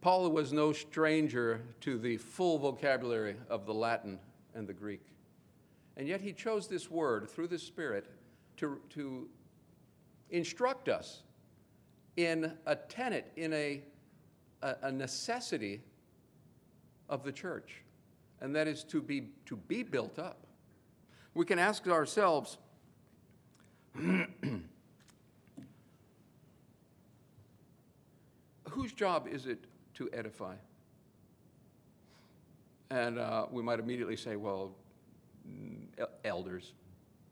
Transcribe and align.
Paul 0.00 0.30
was 0.30 0.52
no 0.52 0.72
stranger 0.72 1.60
to 1.82 1.98
the 1.98 2.16
full 2.16 2.58
vocabulary 2.58 3.36
of 3.50 3.66
the 3.66 3.74
Latin 3.74 4.18
and 4.54 4.66
the 4.66 4.72
Greek. 4.72 5.02
And 5.96 6.08
yet 6.08 6.22
he 6.22 6.32
chose 6.32 6.66
this 6.66 6.90
word 6.90 7.28
through 7.28 7.48
the 7.48 7.58
Spirit 7.58 8.06
to, 8.56 8.80
to 8.90 9.28
instruct 10.30 10.88
us 10.88 11.22
in 12.16 12.56
a 12.66 12.76
tenet, 12.76 13.30
in 13.36 13.52
a, 13.52 13.82
a, 14.62 14.76
a 14.82 14.92
necessity 14.92 15.82
of 17.08 17.22
the 17.22 17.32
church, 17.32 17.82
and 18.40 18.56
that 18.56 18.66
is 18.66 18.84
to 18.84 19.02
be, 19.02 19.28
to 19.44 19.56
be 19.56 19.82
built 19.82 20.18
up. 20.18 20.46
We 21.34 21.44
can 21.44 21.58
ask 21.58 21.86
ourselves, 21.86 22.56
whose 28.70 28.92
job 28.92 29.28
is 29.30 29.46
it 29.46 29.66
to 30.00 30.08
edify? 30.14 30.54
And 32.90 33.18
uh, 33.18 33.46
we 33.50 33.62
might 33.62 33.78
immediately 33.78 34.16
say, 34.16 34.36
well, 34.36 34.72
elders, 36.24 36.72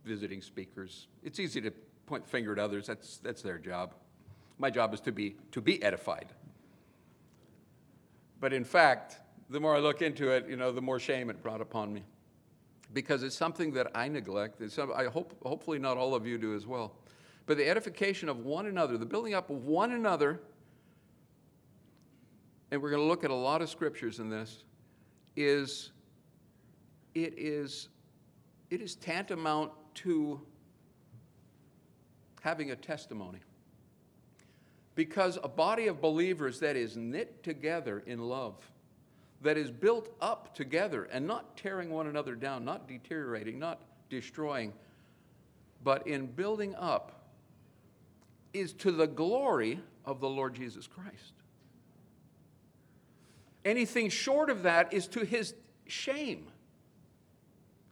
visiting 0.04 0.42
speakers. 0.42 1.08
It's 1.22 1.40
easy 1.40 1.62
to 1.62 1.72
point 2.04 2.24
the 2.24 2.30
finger 2.30 2.52
at 2.52 2.58
others. 2.58 2.86
That's, 2.86 3.16
that's 3.16 3.40
their 3.40 3.58
job. 3.58 3.94
My 4.58 4.68
job 4.68 4.92
is 4.92 5.00
to 5.00 5.12
be, 5.12 5.36
to 5.52 5.62
be 5.62 5.82
edified. 5.82 6.26
But 8.38 8.52
in 8.52 8.64
fact, 8.64 9.16
the 9.48 9.58
more 9.58 9.74
I 9.74 9.78
look 9.78 10.02
into 10.02 10.30
it, 10.30 10.46
you 10.46 10.56
know, 10.56 10.70
the 10.70 10.82
more 10.82 11.00
shame 11.00 11.30
it 11.30 11.42
brought 11.42 11.62
upon 11.62 11.92
me. 11.92 12.04
Because 12.92 13.22
it's 13.22 13.36
something 13.36 13.72
that 13.72 13.90
I 13.94 14.08
neglect. 14.08 14.60
It's 14.60 14.78
I 14.78 15.06
hope, 15.06 15.34
hopefully 15.42 15.78
not 15.78 15.96
all 15.96 16.14
of 16.14 16.26
you 16.26 16.36
do 16.36 16.54
as 16.54 16.66
well. 16.66 16.96
But 17.46 17.56
the 17.56 17.68
edification 17.68 18.28
of 18.28 18.44
one 18.44 18.66
another, 18.66 18.98
the 18.98 19.06
building 19.06 19.32
up 19.32 19.48
of 19.48 19.64
one 19.64 19.92
another, 19.92 20.40
and 22.70 22.82
we're 22.82 22.90
going 22.90 23.02
to 23.02 23.08
look 23.08 23.24
at 23.24 23.30
a 23.30 23.34
lot 23.34 23.62
of 23.62 23.70
scriptures 23.70 24.18
in 24.18 24.28
this, 24.28 24.64
is 25.36 25.92
it 27.14 27.34
is 27.36 27.88
it 28.70 28.80
is 28.80 28.96
tantamount 28.96 29.72
to 29.94 30.40
having 32.42 32.70
a 32.70 32.76
testimony. 32.76 33.40
Because 34.94 35.38
a 35.42 35.48
body 35.48 35.86
of 35.86 36.00
believers 36.00 36.58
that 36.60 36.76
is 36.76 36.96
knit 36.96 37.42
together 37.42 38.02
in 38.06 38.18
love, 38.18 38.56
that 39.42 39.56
is 39.56 39.70
built 39.70 40.10
up 40.20 40.54
together 40.54 41.04
and 41.04 41.26
not 41.26 41.56
tearing 41.56 41.90
one 41.90 42.08
another 42.08 42.34
down, 42.34 42.64
not 42.64 42.88
deteriorating, 42.88 43.58
not 43.58 43.80
destroying, 44.10 44.72
but 45.84 46.06
in 46.06 46.26
building 46.26 46.74
up, 46.74 47.28
is 48.52 48.72
to 48.72 48.90
the 48.90 49.06
glory 49.06 49.80
of 50.04 50.20
the 50.20 50.28
Lord 50.28 50.54
Jesus 50.54 50.86
Christ. 50.86 51.34
Anything 53.68 54.08
short 54.08 54.48
of 54.48 54.62
that 54.62 54.94
is 54.94 55.06
to 55.08 55.26
his 55.26 55.52
shame. 55.86 56.46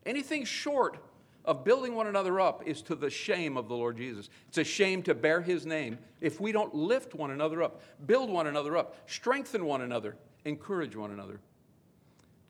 Anything 0.07 0.47
short 0.47 0.97
of 1.45 1.65
building 1.65 1.95
one 1.95 2.07
another 2.07 2.41
up 2.41 2.67
is 2.67 2.81
to 2.81 2.95
the 2.95 3.11
shame 3.11 3.59
of 3.59 3.69
the 3.69 3.75
Lord 3.75 3.99
Jesus. 3.99 4.31
It's 4.49 4.57
a 4.57 4.65
shame 4.65 5.03
to 5.03 5.15
bear 5.15 5.43
his 5.43 5.67
name 5.67 5.99
if 6.23 6.41
we 6.41 6.51
don't 6.51 6.75
lift 6.75 7.15
one 7.15 7.31
another 7.31 7.63
up, 7.63 7.83
build 8.07 8.31
one 8.31 8.47
another 8.47 8.75
up, 8.75 8.97
strengthen 9.05 9.67
one 9.67 9.83
another, 9.83 10.17
encourage 10.47 10.97
one 10.97 11.11
another, 11.11 11.41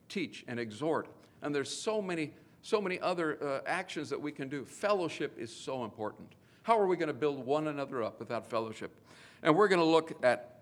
teach 0.07 0.45
and 0.47 0.57
exhort. 0.57 1.09
And 1.41 1.53
there's 1.53 1.69
so 1.69 2.01
many, 2.01 2.31
so 2.61 2.79
many 2.79 2.97
other 3.01 3.43
uh, 3.43 3.59
actions 3.65 4.09
that 4.09 4.21
we 4.21 4.31
can 4.31 4.47
do. 4.47 4.63
Fellowship 4.63 5.37
is 5.37 5.53
so 5.53 5.83
important. 5.83 6.29
How 6.63 6.79
are 6.79 6.87
we 6.87 6.95
going 6.95 7.07
to 7.07 7.13
build 7.13 7.45
one 7.45 7.67
another 7.67 8.03
up 8.03 8.19
without 8.19 8.49
fellowship? 8.49 8.95
And 9.43 9.53
we're 9.53 9.67
going 9.67 9.81
to 9.81 9.85
look 9.85 10.23
at, 10.23 10.61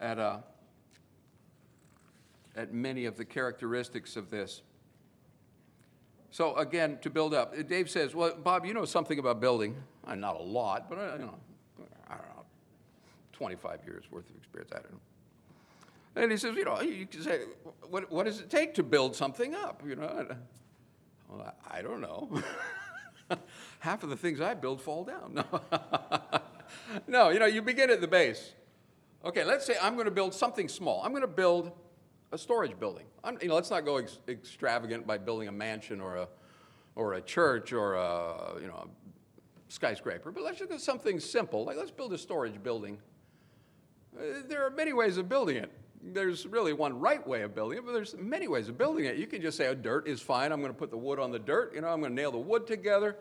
at, 0.00 0.18
uh, 0.18 0.38
at 2.56 2.72
many 2.72 3.06
of 3.06 3.16
the 3.16 3.24
characteristics 3.24 4.16
of 4.16 4.30
this. 4.30 4.62
So 6.30 6.56
again, 6.56 6.98
to 7.02 7.10
build 7.10 7.34
up, 7.34 7.54
Dave 7.68 7.90
says, 7.90 8.14
"Well, 8.14 8.34
Bob, 8.36 8.64
you 8.64 8.72
know 8.72 8.86
something 8.86 9.18
about 9.18 9.40
building. 9.40 9.76
Uh, 10.06 10.14
not 10.14 10.40
a 10.40 10.42
lot, 10.42 10.88
but 10.88 10.98
uh, 10.98 11.12
you 11.18 11.26
know, 11.26 11.34
I 12.08 12.14
don't 12.16 12.28
know, 12.28 12.44
25 13.32 13.80
years 13.86 14.04
worth 14.10 14.28
of 14.30 14.36
experience. 14.36 14.72
I 14.72 14.76
don't 14.76 14.92
know." 14.92 16.22
And 16.22 16.30
he 16.30 16.38
says, 16.38 16.56
"You 16.56 16.64
know, 16.64 16.80
you 16.80 17.06
can 17.06 17.22
say, 17.22 17.40
what, 17.88 18.10
what 18.10 18.24
does 18.24 18.40
it 18.40 18.48
take 18.48 18.74
to 18.74 18.82
build 18.82 19.14
something 19.14 19.54
up? 19.54 19.82
You 19.86 19.96
know, 19.96 20.26
well, 21.28 21.54
I 21.70 21.82
don't 21.82 22.00
know. 22.00 22.42
Half 23.80 24.02
of 24.02 24.08
the 24.08 24.16
things 24.16 24.40
I 24.40 24.54
build 24.54 24.80
fall 24.80 25.04
down. 25.04 25.34
No, 25.34 25.44
no, 27.06 27.28
you 27.28 27.40
know, 27.40 27.46
you 27.46 27.60
begin 27.60 27.90
at 27.90 28.00
the 28.00 28.08
base. 28.08 28.54
Okay, 29.22 29.44
let's 29.44 29.66
say 29.66 29.76
I'm 29.82 29.94
going 29.94 30.06
to 30.06 30.10
build 30.10 30.32
something 30.32 30.68
small. 30.68 31.02
I'm 31.02 31.10
going 31.10 31.20
to 31.20 31.28
build." 31.28 31.72
A 32.32 32.38
storage 32.38 32.78
building. 32.78 33.04
I'm, 33.22 33.38
you 33.40 33.48
know, 33.48 33.54
let's 33.54 33.70
not 33.70 33.84
go 33.84 33.98
ex- 33.98 34.18
extravagant 34.26 35.06
by 35.06 35.18
building 35.18 35.48
a 35.48 35.52
mansion 35.52 36.00
or 36.00 36.16
a, 36.16 36.28
or 36.96 37.14
a 37.14 37.20
church 37.20 37.72
or 37.72 37.94
a, 37.94 38.60
you 38.60 38.66
know, 38.66 38.74
a 38.74 38.88
skyscraper, 39.68 40.32
but 40.32 40.42
let's 40.42 40.58
just 40.58 40.70
do 40.70 40.78
something 40.78 41.20
simple. 41.20 41.64
Like 41.64 41.76
let's 41.76 41.90
build 41.90 42.12
a 42.12 42.18
storage 42.18 42.62
building. 42.62 42.98
Uh, 44.18 44.42
there 44.48 44.66
are 44.66 44.70
many 44.70 44.92
ways 44.92 45.18
of 45.18 45.28
building 45.28 45.56
it. 45.56 45.70
There's 46.02 46.46
really 46.46 46.72
one 46.72 46.98
right 46.98 47.24
way 47.26 47.42
of 47.42 47.54
building 47.54 47.78
it, 47.78 47.86
but 47.86 47.92
there's 47.92 48.16
many 48.16 48.48
ways 48.48 48.68
of 48.68 48.76
building 48.76 49.04
it. 49.04 49.16
You 49.16 49.26
can 49.26 49.40
just 49.40 49.56
say, 49.56 49.68
oh, 49.68 49.74
dirt 49.74 50.08
is 50.08 50.20
fine. 50.20 50.50
I'm 50.50 50.60
going 50.60 50.72
to 50.72 50.78
put 50.78 50.90
the 50.90 50.96
wood 50.96 51.20
on 51.20 51.30
the 51.30 51.38
dirt. 51.38 51.74
You 51.74 51.80
know, 51.80 51.88
I'm 51.88 52.00
going 52.00 52.10
to 52.10 52.20
nail 52.20 52.32
the 52.32 52.38
wood 52.38 52.66
together. 52.66 53.16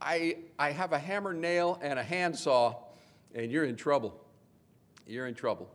I, 0.00 0.38
I 0.58 0.70
have 0.70 0.92
a 0.92 0.98
hammer, 0.98 1.34
nail, 1.34 1.78
and 1.82 1.98
a 1.98 2.02
handsaw, 2.02 2.76
and 3.34 3.52
you're 3.52 3.64
in 3.64 3.76
trouble. 3.76 4.18
You're 5.06 5.26
in 5.26 5.34
trouble. 5.34 5.68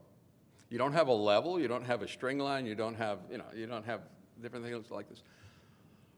You 0.70 0.78
don't 0.78 0.94
have 0.94 1.08
a 1.08 1.14
level, 1.14 1.60
you 1.60 1.68
don't 1.68 1.86
have 1.86 2.02
a 2.02 2.08
string 2.08 2.38
line, 2.38 2.66
you 2.66 2.76
don't 2.76 2.96
have, 2.96 3.20
you 3.32 3.38
know, 3.38 3.46
you 3.56 3.66
don't 3.66 3.86
have 3.86 4.02
different 4.42 4.66
things 4.66 4.92
like 4.92 5.10
this. 5.10 5.24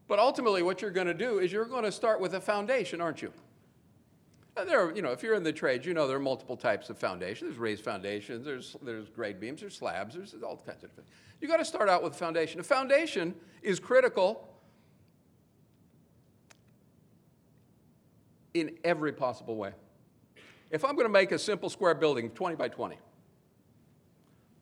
But 0.08 0.18
ultimately, 0.18 0.62
what 0.62 0.82
you're 0.82 0.90
going 0.90 1.06
to 1.06 1.14
do 1.14 1.38
is 1.38 1.50
you're 1.50 1.64
going 1.64 1.84
to 1.84 1.92
start 1.92 2.20
with 2.20 2.34
a 2.34 2.40
foundation, 2.40 3.00
aren't 3.00 3.22
you? 3.22 3.32
And 4.56 4.68
there, 4.68 4.86
are, 4.86 4.94
you 4.94 5.00
know, 5.00 5.12
if 5.12 5.22
you're 5.22 5.34
in 5.34 5.42
the 5.42 5.52
trades, 5.52 5.86
you 5.86 5.94
know 5.94 6.06
there 6.06 6.18
are 6.18 6.20
multiple 6.20 6.56
types 6.56 6.90
of 6.90 6.98
foundations. 6.98 7.50
There's 7.50 7.58
raised 7.58 7.82
foundations, 7.82 8.44
there's, 8.44 8.76
there's 8.82 9.08
grade 9.08 9.40
beams, 9.40 9.62
there's 9.62 9.74
slabs, 9.74 10.14
there's 10.14 10.34
all 10.42 10.56
kinds 10.58 10.84
of 10.84 10.90
things. 10.90 11.08
You've 11.40 11.50
got 11.50 11.56
to 11.56 11.64
start 11.64 11.88
out 11.88 12.02
with 12.02 12.12
a 12.12 12.16
foundation. 12.16 12.60
A 12.60 12.62
foundation 12.62 13.34
is 13.62 13.80
critical 13.80 14.48
in 18.52 18.76
every 18.84 19.12
possible 19.12 19.56
way. 19.56 19.72
If 20.70 20.84
I'm 20.84 20.94
going 20.94 21.06
to 21.06 21.12
make 21.12 21.32
a 21.32 21.38
simple 21.38 21.70
square 21.70 21.94
building, 21.94 22.30
20 22.30 22.56
by 22.56 22.68
20, 22.68 22.96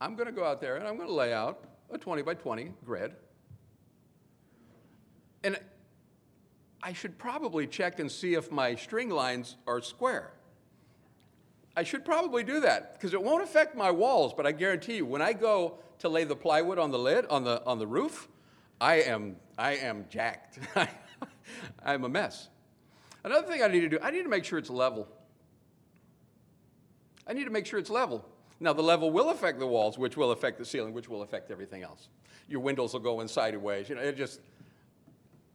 I'm 0.00 0.15
going 0.15 0.27
to 0.27 0.33
go 0.33 0.44
out 0.44 0.61
there 0.61 0.77
and 0.77 0.88
I'm 0.88 0.97
going 0.97 1.09
to 1.09 1.15
lay 1.15 1.33
out 1.33 1.65
a 1.91 1.99
20 1.99 2.22
by 2.22 2.34
20 2.34 2.72
grid. 2.84 3.15
And 5.44 5.59
I 6.83 6.93
should 6.93 7.19
probably 7.19 7.66
check 7.66 7.99
and 7.99 8.10
see 8.10 8.34
if 8.34 8.50
my 8.50 8.75
string 8.75 9.10
lines 9.10 9.56
are 9.66 9.81
square. 9.83 10.33
I 11.77 11.83
should 11.83 12.05
probably 12.05 12.43
do 12.43 12.60
that 12.60 12.94
because 12.94 13.15
it 13.15 13.22
won't 13.22 13.43
affect 13.43 13.77
my 13.77 13.91
walls, 13.91 14.33
but 14.34 14.47
I 14.47 14.53
guarantee 14.53 14.97
you, 14.97 15.06
when 15.06 15.22
I 15.22 15.33
go 15.33 15.78
to 15.99 16.09
lay 16.09 16.25
the 16.25 16.37
plywood 16.37 16.78
on 16.78 16.91
the 16.91 16.99
lid, 16.99 17.27
on 17.27 17.44
the, 17.44 17.65
on 17.65 17.78
the 17.78 17.87
roof, 17.87 18.28
I 18.81 18.97
am, 19.03 19.37
I 19.59 19.77
am 19.77 20.06
jacked. 20.09 20.59
I'm 21.84 22.05
a 22.05 22.09
mess. 22.09 22.49
Another 23.22 23.47
thing 23.47 23.62
I 23.62 23.69
need 23.69 23.81
to 23.81 23.89
do, 23.89 23.99
I 24.03 24.10
need 24.10 24.22
to 24.22 24.28
make 24.28 24.44
sure 24.44 24.59
it's 24.59 24.71
level. 24.71 25.06
I 27.27 27.34
need 27.34 27.44
to 27.44 27.50
make 27.50 27.66
sure 27.66 27.78
it's 27.78 27.91
level. 27.91 28.25
Now, 28.62 28.75
the 28.75 28.82
level 28.82 29.10
will 29.10 29.31
affect 29.31 29.59
the 29.59 29.66
walls, 29.66 29.98
which 29.98 30.19
will 30.19 30.32
affect 30.32 30.59
the 30.59 30.66
ceiling, 30.66 30.93
which 30.93 31.09
will 31.09 31.22
affect 31.22 31.50
everything 31.50 31.82
else. 31.82 32.09
Your 32.47 32.60
windows 32.60 32.93
will 32.93 33.00
go 33.00 33.21
in 33.21 33.28
sideways. 33.28 33.88
You 33.88 33.94
know, 33.94 34.03
it 34.03 34.16
just, 34.19 34.41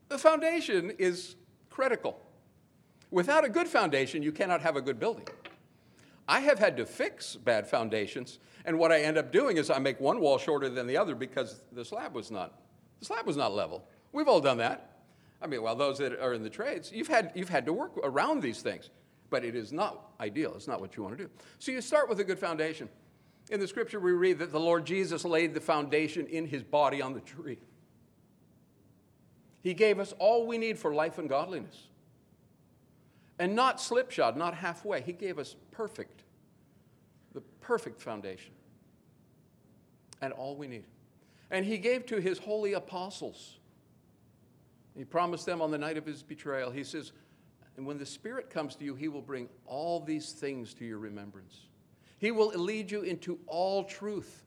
the 0.10 0.18
foundation 0.18 0.92
is 0.98 1.36
critical. 1.70 2.20
Without 3.12 3.46
a 3.46 3.50
good 3.50 3.68
foundation, 3.68 4.24
you 4.24 4.32
cannot 4.32 4.62
have 4.62 4.76
a 4.76 4.82
good 4.82 5.00
building. 5.00 5.28
I 6.28 6.40
have 6.40 6.58
had 6.58 6.76
to 6.78 6.86
fix 6.88 7.36
bad 7.36 7.68
foundations, 7.68 8.40
and 8.66 8.80
what 8.80 8.92
I 8.92 9.02
end 9.02 9.20
up 9.20 9.32
doing 9.32 9.58
is 9.58 9.70
I 9.70 9.78
make 9.78 10.00
one 10.00 10.20
wall 10.20 10.40
shorter 10.40 10.70
than 10.70 10.88
the 10.88 10.98
other 10.98 11.14
because 11.14 11.62
the 11.72 11.86
slab 11.86 12.16
was 12.16 12.32
not, 12.32 12.60
the 13.00 13.06
slab 13.06 13.28
was 13.28 13.38
not 13.38 13.54
level. 13.54 13.88
We've 14.12 14.28
all 14.28 14.42
done 14.42 14.58
that. 14.58 15.02
I 15.40 15.46
mean, 15.46 15.62
well, 15.62 15.76
those 15.76 16.00
that 16.00 16.20
are 16.20 16.34
in 16.34 16.42
the 16.42 16.50
trades, 16.50 16.92
you've 16.92 17.08
had, 17.08 17.32
you've 17.36 17.50
had 17.50 17.68
to 17.68 17.74
work 17.74 17.92
around 18.04 18.42
these 18.42 18.64
things 18.64 18.90
but 19.30 19.44
it 19.44 19.56
is 19.56 19.72
not 19.72 20.12
ideal. 20.20 20.54
It's 20.56 20.68
not 20.68 20.80
what 20.80 20.96
you 20.96 21.04
want 21.04 21.18
to 21.18 21.24
do. 21.26 21.30
So 21.60 21.72
you 21.72 21.82
start 21.82 22.10
with 22.10 22.20
a 22.20 22.24
good 22.24 22.40
foundation. 22.40 22.90
In 23.52 23.60
the 23.60 23.68
scripture, 23.68 24.00
we 24.00 24.12
read 24.12 24.40
that 24.40 24.52
the 24.52 24.60
Lord 24.60 24.86
Jesus 24.86 25.24
laid 25.24 25.54
the 25.54 25.62
foundation 25.62 26.26
in 26.28 26.48
his 26.48 26.64
body 26.64 27.02
on 27.02 27.14
the 27.14 27.20
tree. 27.20 27.60
He 29.62 29.74
gave 29.74 30.00
us 30.00 30.14
all 30.20 30.46
we 30.46 30.58
need 30.58 30.78
for 30.78 30.94
life 30.94 31.18
and 31.18 31.28
godliness. 31.28 31.88
And 33.38 33.56
not 33.56 33.82
slipshod, 33.82 34.38
not 34.38 34.54
halfway. 34.54 35.02
He 35.02 35.12
gave 35.12 35.38
us 35.40 35.56
perfect, 35.72 36.24
the 37.34 37.42
perfect 37.62 38.02
foundation. 38.02 38.54
And 40.22 40.32
all 40.34 40.56
we 40.56 40.68
need. 40.68 40.86
And 41.52 41.66
he 41.66 41.78
gave 41.78 42.06
to 42.08 42.20
his 42.22 42.40
holy 42.40 42.74
apostles. 42.74 43.58
He 44.96 45.04
promised 45.04 45.46
them 45.46 45.62
on 45.62 45.72
the 45.72 45.78
night 45.78 45.98
of 45.98 46.06
his 46.06 46.24
betrayal. 46.24 46.72
He 46.72 46.84
says, 46.84 47.12
and 47.78 47.86
when 47.86 47.98
the 47.98 48.06
Spirit 48.06 48.50
comes 48.50 48.76
to 48.76 48.86
you, 48.86 48.96
He 48.96 49.08
will 49.08 49.22
bring 49.22 49.50
all 49.66 50.00
these 50.00 50.32
things 50.32 50.74
to 50.76 50.86
your 50.86 51.00
remembrance. 51.00 51.60
He 52.18 52.32
will 52.32 52.48
lead 52.48 52.92
you 52.92 53.02
into 53.02 53.40
all 53.48 53.84
truth. 53.84 54.44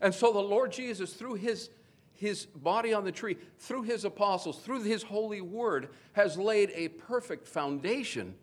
And 0.00 0.14
so 0.14 0.32
the 0.32 0.40
Lord 0.40 0.72
Jesus, 0.72 1.14
through 1.14 1.34
his, 1.34 1.70
his 2.14 2.46
body 2.46 2.92
on 2.92 3.04
the 3.04 3.12
tree, 3.12 3.36
through 3.58 3.82
his 3.82 4.04
apostles, 4.04 4.58
through 4.58 4.82
his 4.82 5.02
holy 5.02 5.40
word, 5.40 5.90
has 6.12 6.36
laid 6.36 6.70
a 6.74 6.88
perfect 6.88 7.46
foundation 7.46 8.34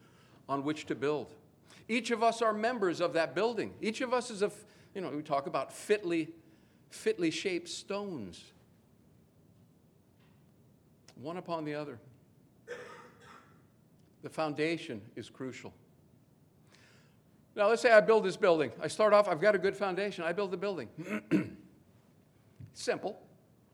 on 0.47 0.63
which 0.63 0.85
to 0.87 0.95
build. 0.95 1.33
Each 1.87 2.11
of 2.11 2.23
us 2.23 2.41
are 2.41 2.53
members 2.53 3.01
of 3.01 3.13
that 3.13 3.35
building. 3.35 3.73
Each 3.81 4.01
of 4.01 4.13
us 4.13 4.31
is 4.31 4.41
a, 4.41 4.51
you 4.95 5.01
know, 5.01 5.09
we 5.09 5.21
talk 5.21 5.47
about 5.47 5.73
fitly, 5.73 6.29
fitly 6.89 7.29
shaped 7.29 7.67
stones, 7.67 8.43
one 11.15 11.37
upon 11.37 11.65
the 11.65 11.75
other. 11.75 11.99
The 14.21 14.29
foundation 14.29 15.01
is 15.15 15.29
crucial. 15.29 15.73
Now, 17.55 17.67
let's 17.69 17.81
say 17.81 17.91
I 17.91 18.01
build 18.01 18.23
this 18.23 18.37
building. 18.37 18.71
I 18.81 18.87
start 18.87 19.13
off, 19.13 19.27
I've 19.27 19.41
got 19.41 19.55
a 19.55 19.57
good 19.57 19.75
foundation. 19.75 20.23
I 20.23 20.31
build 20.31 20.51
the 20.51 20.57
building. 20.57 20.87
Simple, 22.73 23.19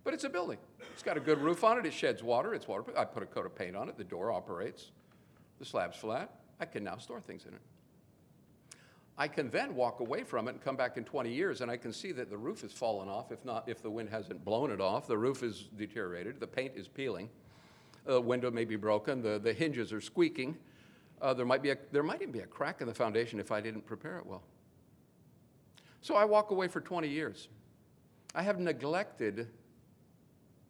but 0.03 0.13
it's 0.13 0.24
a 0.24 0.30
building. 0.30 0.57
It's 0.94 1.03
got 1.03 1.18
a 1.18 1.19
good 1.19 1.39
roof 1.39 1.63
on 1.63 1.77
it. 1.77 1.86
It 1.86 1.94
sheds 1.94 2.24
water. 2.24 2.53
It's 2.53 2.68
waterproof. 2.68 2.97
I 2.97 3.06
put 3.06 3.21
a 3.21 3.25
coat 3.25 3.45
of 3.45 3.56
paint 3.56 3.75
on 3.75 3.89
it. 3.89 3.97
The 3.97 4.03
door 4.03 4.31
operates. 4.31 4.92
The 5.59 5.65
slab's 5.65 5.97
flat. 5.97 6.31
I 6.59 6.65
can 6.65 6.83
now 6.83 6.97
store 6.97 7.19
things 7.19 7.45
in 7.45 7.53
it. 7.53 7.62
I 9.18 9.27
can 9.27 9.50
then 9.50 9.75
walk 9.75 10.01
away 10.01 10.24
from 10.24 10.47
it 10.47 10.51
and 10.51 10.62
come 10.62 10.75
back 10.75 10.97
in 10.97 11.06
20 11.06 11.31
years 11.31 11.62
and 11.62 11.71
I 11.71 11.77
can 11.77 11.94
see 11.94 12.12
that 12.13 12.30
the 12.30 12.38
roof 12.38 12.62
has 12.62 12.74
fallen 12.74 13.07
off, 13.07 13.31
if 13.31 13.45
not, 13.45 13.68
if 13.68 13.81
the 13.81 13.89
wind 13.89 14.09
hasn't 14.09 14.44
blown 14.44 14.71
it 14.71 14.81
off. 14.81 15.07
The 15.07 15.18
roof 15.18 15.42
is 15.42 15.69
deteriorated. 15.77 16.39
The 16.39 16.47
paint 16.47 16.74
is 16.75 16.88
peeling. 16.88 17.30
The 18.06 18.22
window 18.22 18.52
may 18.52 18.66
be 18.66 18.75
broken. 18.75 19.22
The, 19.22 19.40
the 19.40 19.54
hinges 19.54 19.92
are 19.92 20.02
squeaking. 20.02 20.57
Uh, 21.22 21.34
there, 21.34 21.46
might 21.46 21.63
be 21.63 21.72
a, 21.72 21.78
there 21.92 22.04
might 22.04 22.22
even 22.22 22.31
be 22.31 22.40
a 22.40 22.46
crack 22.46 22.81
in 22.81 22.88
the 22.88 22.94
foundation 22.94 23.40
if 23.40 23.52
I 23.52 23.62
didn't 23.62 23.86
prepare 23.86 24.18
it 24.18 24.25
well. 24.25 24.44
So 26.02 26.16
I 26.16 26.25
walk 26.25 26.52
away 26.52 26.68
for 26.68 26.81
20 26.81 27.07
years. 27.07 27.48
I 28.36 28.44
have 28.44 28.60
neglected 28.60 29.48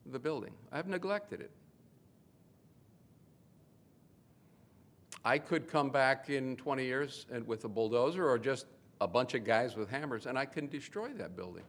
the 0.05 0.19
building, 0.19 0.53
I 0.71 0.77
have 0.77 0.87
neglected 0.87 1.41
it. 1.41 1.51
I 5.25 5.39
could 5.39 5.67
come 5.67 5.89
back 5.89 6.29
in 6.29 6.55
20 6.55 6.85
years 6.85 7.25
and 7.31 7.45
with 7.47 7.65
a 7.65 7.67
bulldozer 7.67 8.29
or 8.29 8.37
just 8.37 8.67
a 9.01 9.07
bunch 9.07 9.33
of 9.33 9.43
guys 9.43 9.75
with 9.75 9.89
hammers 9.89 10.27
and 10.27 10.37
I 10.37 10.45
can 10.45 10.67
destroy 10.67 11.09
that 11.13 11.35
building. 11.35 11.63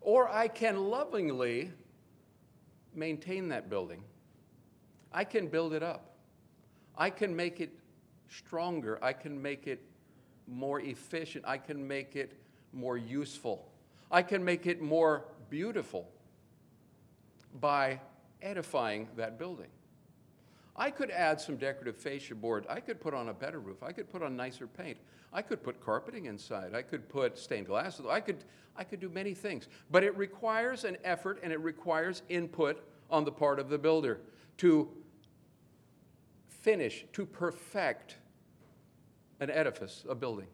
Or 0.00 0.28
I 0.28 0.48
can 0.48 0.90
lovingly 0.90 1.70
maintain 2.96 3.48
that 3.48 3.68
building. 3.70 4.02
I 5.12 5.24
can 5.24 5.48
build 5.48 5.72
it 5.72 5.82
up. 5.82 6.16
I 6.96 7.10
can 7.10 7.34
make 7.34 7.60
it 7.60 7.70
stronger. 8.28 8.98
I 9.02 9.12
can 9.12 9.40
make 9.40 9.66
it 9.66 9.82
more 10.46 10.80
efficient. 10.80 11.44
I 11.46 11.58
can 11.58 11.86
make 11.86 12.16
it 12.16 12.38
more 12.72 12.96
useful. 12.96 13.68
I 14.10 14.22
can 14.22 14.44
make 14.44 14.66
it 14.66 14.80
more 14.80 15.24
beautiful 15.50 16.08
by 17.60 18.00
edifying 18.42 19.08
that 19.16 19.38
building. 19.38 19.68
I 20.76 20.90
could 20.90 21.10
add 21.10 21.40
some 21.40 21.56
decorative 21.56 21.96
fascia 21.96 22.34
board. 22.34 22.66
I 22.68 22.80
could 22.80 23.00
put 23.00 23.14
on 23.14 23.28
a 23.28 23.34
better 23.34 23.60
roof. 23.60 23.82
I 23.82 23.92
could 23.92 24.10
put 24.10 24.22
on 24.22 24.36
nicer 24.36 24.66
paint. 24.66 24.98
I 25.34 25.42
could 25.42 25.64
put 25.64 25.84
carpeting 25.84 26.26
inside. 26.26 26.74
I 26.74 26.82
could 26.82 27.08
put 27.08 27.36
stained 27.36 27.66
glass. 27.66 28.00
I 28.08 28.20
could, 28.20 28.44
I 28.76 28.84
could 28.84 29.00
do 29.00 29.08
many 29.08 29.34
things. 29.34 29.66
But 29.90 30.04
it 30.04 30.16
requires 30.16 30.84
an 30.84 30.96
effort 31.02 31.40
and 31.42 31.52
it 31.52 31.58
requires 31.58 32.22
input 32.28 32.80
on 33.10 33.24
the 33.24 33.32
part 33.32 33.58
of 33.58 33.68
the 33.68 33.76
builder 33.76 34.20
to 34.58 34.88
finish, 36.46 37.04
to 37.14 37.26
perfect 37.26 38.16
an 39.40 39.50
edifice, 39.50 40.04
a 40.08 40.14
building. 40.14 40.46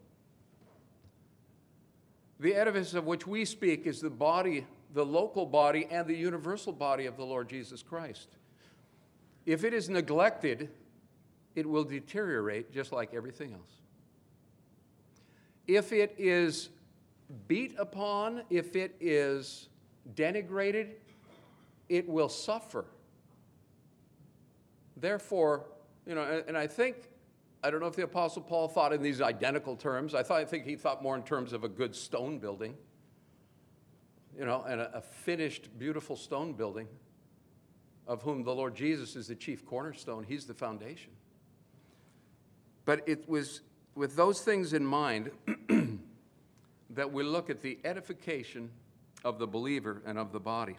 The 2.39 2.55
edifice 2.55 2.95
of 2.95 3.05
which 3.05 3.27
we 3.27 3.45
speak 3.45 3.85
is 3.85 4.01
the 4.01 4.09
body, 4.09 4.65
the 4.95 5.05
local 5.05 5.45
body, 5.45 5.87
and 5.91 6.07
the 6.07 6.15
universal 6.15 6.73
body 6.73 7.05
of 7.05 7.17
the 7.17 7.23
Lord 7.23 7.47
Jesus 7.47 7.83
Christ. 7.83 8.29
If 9.45 9.63
it 9.63 9.75
is 9.75 9.89
neglected, 9.89 10.69
it 11.53 11.69
will 11.69 11.83
deteriorate 11.83 12.71
just 12.71 12.91
like 12.91 13.13
everything 13.13 13.53
else. 13.53 13.80
If 15.71 15.93
it 15.93 16.13
is 16.17 16.67
beat 17.47 17.75
upon, 17.79 18.43
if 18.49 18.75
it 18.75 18.93
is 18.99 19.69
denigrated, 20.15 20.89
it 21.87 22.09
will 22.09 22.27
suffer. 22.27 22.83
Therefore, 24.97 25.63
you 26.05 26.13
know, 26.13 26.43
and, 26.45 26.57
I 26.57 26.67
think, 26.67 26.97
I 27.63 27.71
don't 27.71 27.79
know 27.79 27.87
if 27.87 27.95
the 27.95 28.03
Apostle 28.03 28.41
Paul 28.41 28.67
thought 28.67 28.91
in 28.91 29.01
these 29.01 29.21
identical 29.21 29.77
terms. 29.77 30.13
I, 30.13 30.23
thought, 30.23 30.41
I 30.41 30.45
think 30.45 30.65
he 30.65 30.75
thought 30.75 31.01
more 31.01 31.15
in 31.15 31.23
terms 31.23 31.53
of 31.53 31.63
a 31.63 31.69
good 31.69 31.95
stone 31.95 32.37
building, 32.37 32.75
you 34.37 34.43
know, 34.43 34.65
and 34.67 34.81
a, 34.81 34.97
a 34.97 35.01
finished, 35.01 35.69
beautiful 35.79 36.17
stone 36.17 36.51
building 36.51 36.89
of 38.07 38.21
whom 38.23 38.43
the 38.43 38.53
Lord 38.53 38.75
Jesus 38.75 39.15
is 39.15 39.27
the 39.27 39.35
chief 39.35 39.65
cornerstone. 39.65 40.25
He's 40.27 40.43
the 40.43 40.53
foundation. 40.53 41.13
But 42.83 43.07
it 43.07 43.29
was 43.29 43.61
with 43.95 44.15
those 44.15 44.41
things 44.41 44.73
in 44.73 44.85
mind 44.85 45.31
that 46.89 47.11
we 47.11 47.23
look 47.23 47.49
at 47.49 47.61
the 47.61 47.77
edification 47.83 48.69
of 49.23 49.39
the 49.39 49.47
believer 49.47 50.01
and 50.05 50.17
of 50.17 50.31
the 50.31 50.39
body. 50.39 50.77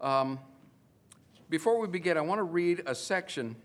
Um, 0.00 0.38
before 1.48 1.78
we 1.78 1.88
begin, 1.88 2.16
I 2.16 2.22
want 2.22 2.38
to 2.38 2.44
read 2.44 2.82
a 2.86 2.94
section 2.94 3.56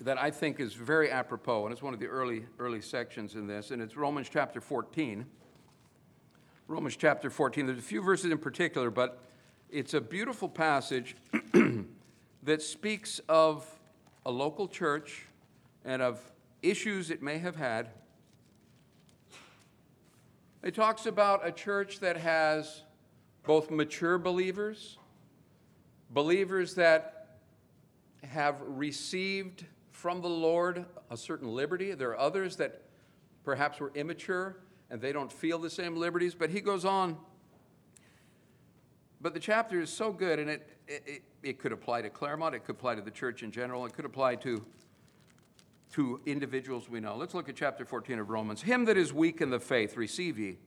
that 0.00 0.18
I 0.18 0.30
think 0.30 0.60
is 0.60 0.74
very 0.74 1.10
apropos, 1.10 1.64
and 1.64 1.72
it's 1.72 1.82
one 1.82 1.94
of 1.94 2.00
the 2.00 2.06
early, 2.06 2.44
early 2.58 2.82
sections 2.82 3.34
in 3.34 3.46
this, 3.46 3.70
and 3.70 3.80
it's 3.80 3.96
Romans 3.96 4.28
chapter 4.30 4.60
14. 4.60 5.24
Romans 6.68 6.96
chapter 6.96 7.30
14. 7.30 7.66
There's 7.66 7.78
a 7.78 7.82
few 7.82 8.02
verses 8.02 8.30
in 8.30 8.38
particular, 8.38 8.90
but 8.90 9.22
it's 9.70 9.94
a 9.94 10.00
beautiful 10.00 10.48
passage 10.48 11.16
that 12.42 12.60
speaks 12.60 13.20
of 13.28 13.66
a 14.26 14.30
local 14.30 14.68
church 14.68 15.24
and 15.84 16.02
of 16.02 16.20
issues 16.70 17.10
it 17.10 17.22
may 17.22 17.38
have 17.38 17.56
had. 17.56 17.88
It 20.62 20.74
talks 20.74 21.06
about 21.06 21.46
a 21.46 21.52
church 21.52 22.00
that 22.00 22.16
has 22.16 22.82
both 23.44 23.70
mature 23.70 24.18
believers 24.18 24.98
Believers 26.10 26.74
that 26.74 27.38
have 28.22 28.56
received 28.60 29.64
from 29.90 30.20
the 30.20 30.28
Lord 30.28 30.84
a 31.10 31.16
certain 31.16 31.48
liberty. 31.48 31.92
There 31.94 32.10
are 32.10 32.18
others 32.18 32.56
that 32.56 32.82
perhaps 33.44 33.80
were 33.80 33.90
immature 33.94 34.56
and 34.88 35.00
they 35.00 35.12
don't 35.12 35.32
feel 35.32 35.58
the 35.58 35.70
same 35.70 35.96
liberties. 35.96 36.34
But 36.34 36.50
he 36.50 36.60
goes 36.60 36.84
on. 36.84 37.16
But 39.20 39.34
the 39.34 39.40
chapter 39.40 39.80
is 39.80 39.90
so 39.90 40.12
good, 40.12 40.38
and 40.38 40.48
it, 40.48 40.68
it, 40.86 41.22
it 41.42 41.58
could 41.58 41.72
apply 41.72 42.02
to 42.02 42.10
Claremont, 42.10 42.54
it 42.54 42.64
could 42.64 42.76
apply 42.76 42.94
to 42.94 43.00
the 43.00 43.10
church 43.10 43.42
in 43.42 43.50
general, 43.50 43.84
it 43.86 43.94
could 43.94 44.04
apply 44.04 44.36
to, 44.36 44.64
to 45.92 46.20
individuals 46.26 46.88
we 46.88 47.00
know. 47.00 47.16
Let's 47.16 47.34
look 47.34 47.48
at 47.48 47.56
chapter 47.56 47.84
14 47.84 48.18
of 48.18 48.30
Romans. 48.30 48.62
Him 48.62 48.84
that 48.86 48.96
is 48.96 49.12
weak 49.12 49.40
in 49.40 49.50
the 49.50 49.60
faith, 49.60 49.96
receive 49.96 50.38
ye, 50.38 50.58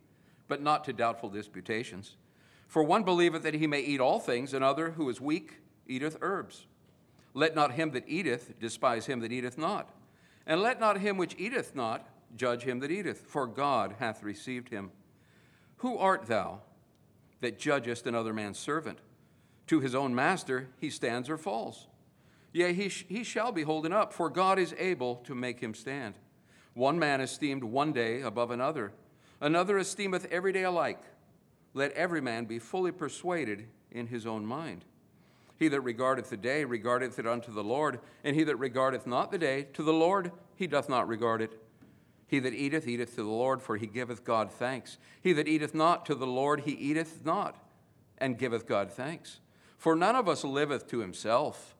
but 0.47 0.61
not 0.61 0.83
to 0.85 0.93
doubtful 0.93 1.29
disputations. 1.29 2.15
For 2.67 2.83
one 2.83 3.03
believeth 3.03 3.43
that 3.43 3.55
he 3.55 3.67
may 3.67 3.81
eat 3.81 3.99
all 3.99 4.19
things, 4.19 4.53
another 4.53 4.91
who 4.91 5.09
is 5.09 5.19
weak 5.19 5.59
eateth 5.87 6.17
herbs. 6.21 6.67
Let 7.33 7.55
not 7.55 7.73
him 7.73 7.91
that 7.91 8.07
eateth 8.07 8.59
despise 8.59 9.05
him 9.05 9.19
that 9.21 9.31
eateth 9.31 9.57
not. 9.57 9.89
And 10.45 10.61
let 10.61 10.79
not 10.79 10.99
him 10.99 11.17
which 11.17 11.35
eateth 11.37 11.75
not 11.75 12.07
judge 12.35 12.63
him 12.63 12.79
that 12.79 12.91
eateth, 12.91 13.21
for 13.21 13.47
God 13.47 13.95
hath 13.99 14.23
received 14.23 14.69
him. 14.69 14.91
Who 15.77 15.97
art 15.97 16.27
thou 16.27 16.61
that 17.41 17.59
judgest 17.59 18.05
another 18.05 18.33
man's 18.33 18.59
servant? 18.59 18.99
To 19.67 19.79
his 19.79 19.95
own 19.95 20.13
master 20.15 20.69
he 20.77 20.89
stands 20.89 21.29
or 21.29 21.37
falls. 21.37 21.87
Yea, 22.51 22.73
he, 22.73 22.89
sh- 22.89 23.05
he 23.07 23.23
shall 23.23 23.51
be 23.51 23.63
holden 23.63 23.93
up, 23.93 24.13
for 24.13 24.29
God 24.29 24.57
is 24.57 24.73
able 24.77 25.17
to 25.17 25.35
make 25.35 25.59
him 25.59 25.73
stand. 25.73 26.15
One 26.73 26.97
man 26.97 27.21
esteemed 27.21 27.63
one 27.63 27.93
day 27.93 28.21
above 28.21 28.51
another, 28.51 28.91
another 29.41 29.77
esteemeth 29.77 30.25
every 30.31 30.51
day 30.51 30.63
alike. 30.63 31.01
Let 31.73 31.91
every 31.93 32.21
man 32.21 32.45
be 32.45 32.59
fully 32.59 32.91
persuaded 32.91 33.67
in 33.91 34.07
his 34.07 34.25
own 34.25 34.45
mind. 34.45 34.85
He 35.57 35.67
that 35.67 35.81
regardeth 35.81 36.29
the 36.29 36.37
day 36.37 36.63
regardeth 36.63 37.19
it 37.19 37.27
unto 37.27 37.51
the 37.51 37.63
Lord, 37.63 37.99
and 38.23 38.35
he 38.35 38.43
that 38.45 38.55
regardeth 38.55 39.05
not 39.05 39.31
the 39.31 39.37
day 39.37 39.67
to 39.73 39.83
the 39.83 39.93
Lord 39.93 40.31
he 40.55 40.67
doth 40.67 40.89
not 40.89 41.07
regard 41.07 41.41
it. 41.41 41.57
He 42.27 42.39
that 42.39 42.53
eateth, 42.53 42.87
eateth 42.87 43.15
to 43.15 43.23
the 43.23 43.29
Lord, 43.29 43.61
for 43.61 43.77
he 43.77 43.87
giveth 43.87 44.23
God 44.23 44.51
thanks. 44.51 44.97
He 45.21 45.33
that 45.33 45.47
eateth 45.47 45.73
not 45.73 46.05
to 46.05 46.15
the 46.15 46.27
Lord, 46.27 46.61
he 46.61 46.71
eateth 46.71 47.25
not, 47.25 47.55
and 48.17 48.37
giveth 48.37 48.67
God 48.67 48.91
thanks. 48.91 49.39
For 49.77 49.95
none 49.95 50.15
of 50.15 50.27
us 50.27 50.43
liveth 50.43 50.87
to 50.89 50.99
himself, 50.99 51.75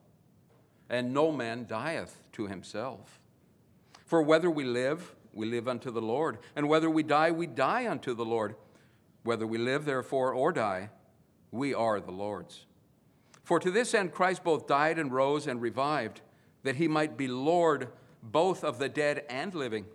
and 0.90 1.14
no 1.14 1.32
man 1.32 1.64
dieth 1.66 2.18
to 2.32 2.48
himself. 2.48 3.20
For 4.04 4.20
whether 4.20 4.50
we 4.50 4.64
live, 4.64 5.14
we 5.32 5.46
live 5.46 5.68
unto 5.68 5.90
the 5.90 6.02
Lord, 6.02 6.38
and 6.56 6.68
whether 6.68 6.90
we 6.90 7.04
die, 7.04 7.30
we 7.30 7.46
die 7.46 7.88
unto 7.88 8.12
the 8.12 8.24
Lord. 8.24 8.56
Whether 9.22 9.46
we 9.46 9.56
live, 9.56 9.84
therefore, 9.84 10.34
or 10.34 10.50
die, 10.50 10.90
we 11.52 11.72
are 11.72 12.00
the 12.00 12.10
Lord's. 12.10 12.66
For 13.44 13.60
to 13.60 13.70
this 13.70 13.94
end 13.94 14.12
Christ 14.12 14.42
both 14.42 14.66
died 14.66 14.98
and 14.98 15.12
rose 15.12 15.46
and 15.46 15.60
revived, 15.62 16.20
that 16.64 16.76
he 16.76 16.88
might 16.88 17.16
be 17.16 17.28
Lord 17.28 17.88
both 18.22 18.64
of 18.64 18.78
the 18.78 18.88
dead 18.88 19.24
and 19.30 19.54
living. 19.54 19.86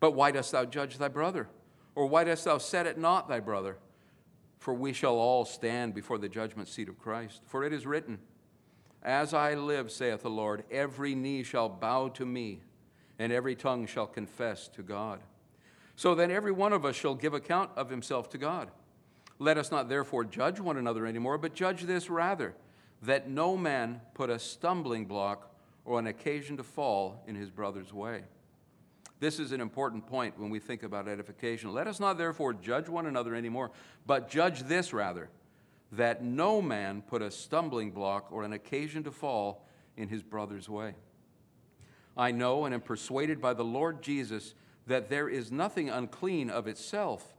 But 0.00 0.12
why 0.12 0.30
dost 0.30 0.52
thou 0.52 0.64
judge 0.64 0.98
thy 0.98 1.08
brother? 1.08 1.48
Or 1.94 2.06
why 2.06 2.24
dost 2.24 2.44
thou 2.44 2.58
set 2.58 2.86
at 2.86 2.98
naught 2.98 3.28
thy 3.28 3.40
brother? 3.40 3.78
For 4.58 4.74
we 4.74 4.92
shall 4.92 5.16
all 5.16 5.44
stand 5.44 5.94
before 5.94 6.18
the 6.18 6.28
judgment 6.28 6.68
seat 6.68 6.88
of 6.88 6.98
Christ. 6.98 7.42
For 7.46 7.64
it 7.64 7.72
is 7.72 7.86
written, 7.86 8.18
As 9.02 9.32
I 9.32 9.54
live, 9.54 9.90
saith 9.90 10.22
the 10.22 10.30
Lord, 10.30 10.64
every 10.70 11.14
knee 11.14 11.42
shall 11.42 11.68
bow 11.68 12.08
to 12.08 12.26
me, 12.26 12.60
and 13.18 13.32
every 13.32 13.54
tongue 13.54 13.86
shall 13.86 14.06
confess 14.06 14.68
to 14.68 14.82
God. 14.82 15.20
So 15.96 16.14
then 16.14 16.30
every 16.30 16.52
one 16.52 16.72
of 16.72 16.84
us 16.84 16.96
shall 16.96 17.14
give 17.14 17.34
account 17.34 17.70
of 17.76 17.90
himself 17.90 18.28
to 18.30 18.38
God. 18.38 18.70
Let 19.38 19.58
us 19.58 19.70
not 19.70 19.88
therefore 19.88 20.24
judge 20.24 20.60
one 20.60 20.76
another 20.76 21.06
anymore, 21.06 21.38
but 21.38 21.54
judge 21.54 21.82
this 21.82 22.10
rather, 22.10 22.54
that 23.02 23.28
no 23.28 23.56
man 23.56 24.00
put 24.14 24.30
a 24.30 24.38
stumbling 24.38 25.06
block 25.06 25.54
or 25.84 25.98
an 25.98 26.06
occasion 26.06 26.56
to 26.56 26.62
fall 26.62 27.22
in 27.26 27.34
his 27.34 27.50
brother's 27.50 27.92
way. 27.92 28.22
This 29.20 29.40
is 29.40 29.52
an 29.52 29.60
important 29.60 30.06
point 30.06 30.38
when 30.38 30.50
we 30.50 30.60
think 30.60 30.82
about 30.82 31.08
edification. 31.08 31.72
Let 31.72 31.88
us 31.88 31.98
not 31.98 32.18
therefore 32.18 32.52
judge 32.52 32.88
one 32.88 33.06
another 33.06 33.34
anymore, 33.34 33.70
but 34.06 34.28
judge 34.28 34.62
this 34.64 34.92
rather, 34.92 35.28
that 35.92 36.22
no 36.22 36.60
man 36.60 37.02
put 37.02 37.22
a 37.22 37.30
stumbling 37.30 37.90
block 37.90 38.28
or 38.30 38.44
an 38.44 38.52
occasion 38.52 39.02
to 39.04 39.10
fall 39.10 39.66
in 39.96 40.08
his 40.08 40.22
brother's 40.22 40.68
way. 40.68 40.94
I 42.16 42.30
know 42.30 42.64
and 42.64 42.74
am 42.74 42.80
persuaded 42.80 43.40
by 43.40 43.54
the 43.54 43.64
Lord 43.64 44.02
Jesus 44.02 44.54
that 44.86 45.08
there 45.08 45.28
is 45.28 45.52
nothing 45.52 45.88
unclean 45.88 46.50
of 46.50 46.66
itself, 46.66 47.34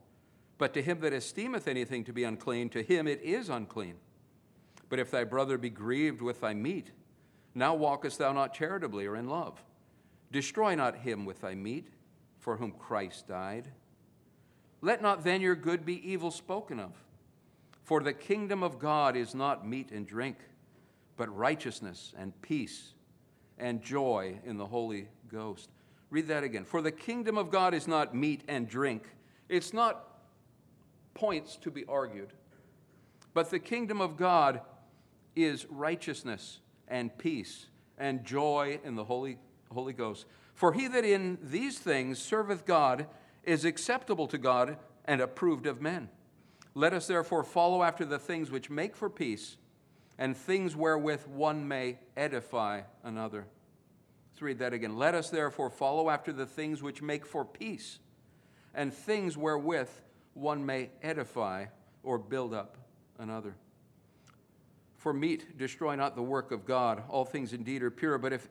but 0.58 0.74
to 0.74 0.82
him 0.82 1.00
that 1.02 1.14
esteemeth 1.14 1.68
anything 1.68 2.04
to 2.06 2.14
be 2.14 2.24
unclean, 2.24 2.70
to 2.70 2.82
him 2.82 3.08
it 3.08 3.22
is 3.22 3.50
unclean. 3.50 3.96
But 4.88 5.00
if 5.00 5.12
thy 5.12 5.24
brother 5.24 5.58
be 5.58 5.70
grieved 5.70 6.22
with 6.22 6.42
thy 6.42 6.54
meat, 6.54 6.92
now 7.54 7.76
walkest 7.76 8.18
thou 8.20 8.34
not 8.34 8.54
charitably 8.54 9.06
or 9.06 9.16
in 9.16 9.28
love. 9.30 9.64
Destroy 10.32 10.76
not 10.76 10.98
him 10.98 11.26
with 11.26 11.42
thy 11.42 11.56
meat, 11.56 11.88
for 12.40 12.58
whom 12.58 12.72
Christ 12.72 13.28
died. 13.28 13.68
Let 14.82 15.02
not 15.02 15.24
then 15.24 15.42
your 15.42 15.56
good 15.56 15.86
be 15.86 16.10
evil 16.10 16.32
spoken 16.32 16.80
of. 16.80 16.94
For 17.90 18.02
the 18.04 18.14
kingdom 18.14 18.62
of 18.62 18.78
God 18.78 19.16
is 19.16 19.34
not 19.34 19.68
meat 19.68 19.90
and 19.92 20.06
drink, 20.06 20.38
but 21.18 21.36
righteousness 21.36 22.14
and 22.16 22.40
peace 22.40 22.94
and 23.58 23.82
joy 23.82 24.38
in 24.46 24.58
the 24.58 24.66
Holy 24.68 25.08
Ghost. 25.28 25.72
Read 26.12 26.28
that 26.28 26.44
again. 26.44 26.66
For 26.66 26.84
the 26.84 26.92
kingdom 26.92 27.36
of 27.36 27.50
God 27.50 27.74
is 27.74 27.88
not 27.88 28.14
meat 28.14 28.44
and 28.48 28.70
drink. 28.70 29.10
It's 29.50 29.74
not 29.74 30.06
points 31.16 31.56
to 31.64 31.72
be 31.72 31.84
argued. 31.86 32.32
But 33.34 33.50
the 33.50 33.58
kingdom 33.58 34.02
of 34.02 34.18
God 34.18 34.62
is 35.36 35.66
righteousness 35.66 36.60
and 36.88 37.18
peace 37.18 37.70
and 37.98 38.24
joy 38.24 38.80
in 38.84 38.94
the 38.94 39.06
Holy 39.06 39.40
Holy 39.72 39.94
Ghost. 39.94 40.28
For 40.54 40.74
he 40.74 40.88
that 40.90 41.06
in 41.06 41.40
these 41.42 41.80
things 41.80 42.20
serveth 42.20 42.68
God 42.68 43.08
is 43.44 43.66
acceptable 43.66 44.28
to 44.28 44.38
God 44.38 44.78
and 45.06 45.22
approved 45.22 45.66
of 45.66 45.82
men. 45.82 46.10
Let 46.76 46.94
us 46.94 47.08
therefore 47.08 47.44
follow 47.44 47.84
after 47.84 48.06
the 48.06 48.20
things 48.20 48.52
which 48.52 48.70
make 48.70 48.96
for 48.96 49.10
peace 49.10 49.58
and 50.18 50.36
things 50.36 50.76
wherewith 50.76 51.26
one 51.28 51.68
may 51.68 51.98
edify 52.16 52.82
another. 53.04 53.46
Let's 54.32 54.42
read 54.42 54.60
that 54.60 54.74
again. 54.74 54.98
Let 54.98 55.16
us 55.16 55.30
therefore 55.30 55.70
follow 55.70 56.10
after 56.10 56.32
the 56.32 56.46
things 56.46 56.82
which 56.82 57.02
make 57.02 57.26
for 57.26 57.44
peace 57.44 58.00
and 58.74 58.94
things 58.94 59.38
wherewith 59.38 59.90
one 60.34 60.66
may 60.66 60.90
edify 61.02 61.66
or 62.04 62.18
build 62.18 62.54
up 62.54 62.78
another. 63.18 63.56
For 64.98 65.14
meat 65.14 65.58
destroy 65.58 65.96
not 65.96 66.16
the 66.16 66.22
work 66.22 66.52
of 66.52 66.66
God. 66.66 67.04
All 67.10 67.26
things 67.26 67.54
indeed 67.54 67.84
are 67.84 67.92
pure, 67.92 68.18
but 68.18 68.34
if 68.34 68.48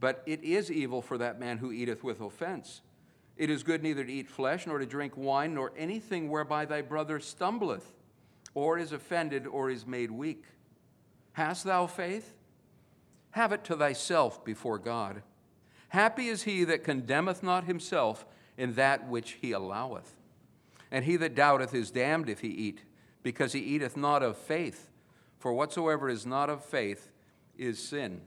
but 0.00 0.20
it 0.26 0.42
is 0.42 0.68
evil 0.68 1.00
for 1.00 1.16
that 1.18 1.38
man 1.38 1.58
who 1.58 1.70
eateth 1.70 2.02
with 2.02 2.20
offense. 2.20 2.80
It 3.36 3.50
is 3.50 3.62
good 3.62 3.82
neither 3.82 4.04
to 4.04 4.12
eat 4.12 4.28
flesh, 4.28 4.66
nor 4.66 4.78
to 4.78 4.86
drink 4.86 5.16
wine, 5.16 5.54
nor 5.54 5.72
anything 5.76 6.30
whereby 6.30 6.64
thy 6.64 6.82
brother 6.82 7.18
stumbleth, 7.18 7.92
or 8.54 8.78
is 8.78 8.92
offended, 8.92 9.46
or 9.46 9.70
is 9.70 9.86
made 9.86 10.10
weak. 10.10 10.44
Hast 11.32 11.64
thou 11.64 11.86
faith? 11.86 12.34
Have 13.30 13.52
it 13.52 13.64
to 13.64 13.76
thyself 13.76 14.44
before 14.44 14.78
God. 14.78 15.22
Happy 15.88 16.28
is 16.28 16.42
he 16.42 16.64
that 16.64 16.84
condemneth 16.84 17.42
not 17.42 17.64
himself 17.64 18.26
in 18.56 18.74
that 18.74 19.08
which 19.08 19.38
he 19.40 19.52
alloweth. 19.52 20.14
And 20.90 21.04
he 21.04 21.16
that 21.16 21.34
doubteth 21.34 21.74
is 21.74 21.90
damned 21.90 22.28
if 22.28 22.40
he 22.40 22.48
eat, 22.48 22.82
because 23.22 23.52
he 23.54 23.60
eateth 23.60 23.96
not 23.96 24.22
of 24.22 24.36
faith. 24.36 24.90
For 25.38 25.52
whatsoever 25.54 26.08
is 26.08 26.26
not 26.26 26.50
of 26.50 26.64
faith 26.64 27.10
is 27.56 27.78
sin. 27.78 28.20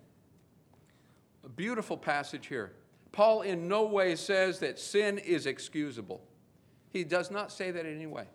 A 1.44 1.50
beautiful 1.50 1.98
passage 1.98 2.48
here. 2.48 2.74
Paul 3.16 3.44
in 3.44 3.70
no 3.70 3.86
way 3.86 4.18
says 4.18 4.60
that 4.60 4.78
sin 4.78 5.18
is 5.18 5.46
excusable. 5.46 6.22
He 6.92 7.06
does 7.06 7.32
not 7.32 7.50
say 7.50 7.72
that 7.72 7.86
in 7.86 7.96
any 7.96 8.08
way. 8.08 8.26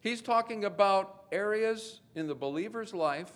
He's 0.00 0.20
talking 0.20 0.64
about 0.64 1.26
areas 1.30 2.00
in 2.16 2.26
the 2.26 2.34
believer's 2.34 2.92
life 2.92 3.30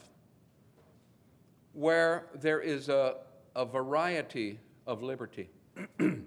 where 1.73 2.27
there 2.35 2.61
is 2.61 2.89
a, 2.89 3.19
a 3.55 3.65
variety 3.65 4.59
of 4.89 5.05
liberty. 5.05 5.49
in 6.01 6.27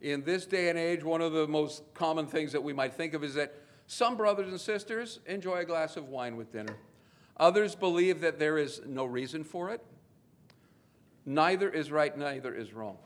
this 0.00 0.46
day 0.46 0.70
and 0.70 0.78
age, 0.78 1.04
one 1.04 1.20
of 1.20 1.32
the 1.32 1.46
most 1.46 1.84
common 1.94 2.26
things 2.26 2.50
that 2.50 2.62
we 2.62 2.72
might 2.72 2.92
think 2.92 3.14
of 3.14 3.22
is 3.22 3.34
that 3.34 3.54
some 3.86 4.16
brothers 4.16 4.48
and 4.48 4.60
sisters 4.60 5.20
enjoy 5.26 5.58
a 5.58 5.64
glass 5.64 5.96
of 5.96 6.08
wine 6.08 6.36
with 6.36 6.50
dinner. 6.50 6.76
Others 7.36 7.76
believe 7.76 8.20
that 8.22 8.40
there 8.40 8.58
is 8.58 8.80
no 8.84 9.04
reason 9.04 9.44
for 9.44 9.70
it. 9.70 9.80
Neither 11.28 11.68
is 11.68 11.92
right, 11.92 12.16
neither 12.16 12.54
is 12.54 12.72
wrong. 12.72 12.96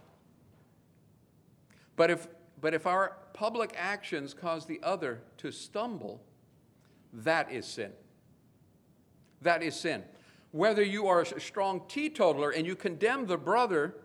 But 1.97 2.09
if, 2.09 2.29
but 2.61 2.73
if 2.73 2.87
our 2.87 3.17
public 3.33 3.75
actions 3.77 4.33
cause 4.33 4.65
the 4.65 4.79
other 4.81 5.23
to 5.39 5.51
stumble, 5.51 6.23
that 7.13 7.51
is 7.51 7.67
sin. 7.67 7.91
That 9.41 9.65
is 9.65 9.75
sin. 9.75 10.05
Whether 10.53 10.85
you 10.85 11.09
are 11.09 11.23
a 11.23 11.41
strong 11.41 11.83
teetotaler 11.89 12.51
and 12.51 12.65
you 12.65 12.77
condemn 12.77 13.27
the 13.27 13.37
brother 13.37 13.97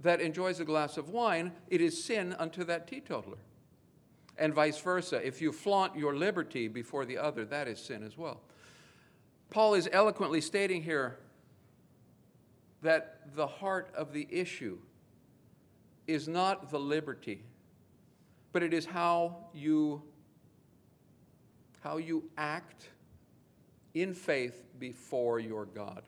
that 0.00 0.20
enjoys 0.20 0.60
a 0.60 0.64
glass 0.66 0.98
of 0.98 1.08
wine, 1.08 1.50
it 1.68 1.80
is 1.80 2.04
sin 2.04 2.36
unto 2.38 2.64
that 2.64 2.86
teetotaler. 2.86 3.38
And 4.36 4.52
vice 4.52 4.78
versa. 4.78 5.26
If 5.26 5.40
you 5.40 5.52
flaunt 5.52 5.96
your 5.96 6.14
liberty 6.14 6.68
before 6.68 7.06
the 7.06 7.16
other, 7.16 7.46
that 7.46 7.66
is 7.66 7.78
sin 7.78 8.02
as 8.02 8.18
well. 8.18 8.42
Paul 9.48 9.72
is 9.72 9.88
eloquently 9.90 10.42
stating 10.42 10.82
here 10.82 11.18
that 12.84 13.34
the 13.34 13.46
heart 13.46 13.90
of 13.96 14.12
the 14.12 14.28
issue 14.30 14.78
is 16.06 16.28
not 16.28 16.70
the 16.70 16.78
liberty, 16.78 17.42
but 18.52 18.62
it 18.62 18.74
is 18.74 18.84
how 18.84 19.46
you, 19.54 20.02
how 21.80 21.96
you 21.96 22.24
act 22.36 22.90
in 23.94 24.12
faith 24.12 24.62
before 24.78 25.40
your 25.40 25.64
God. 25.64 26.02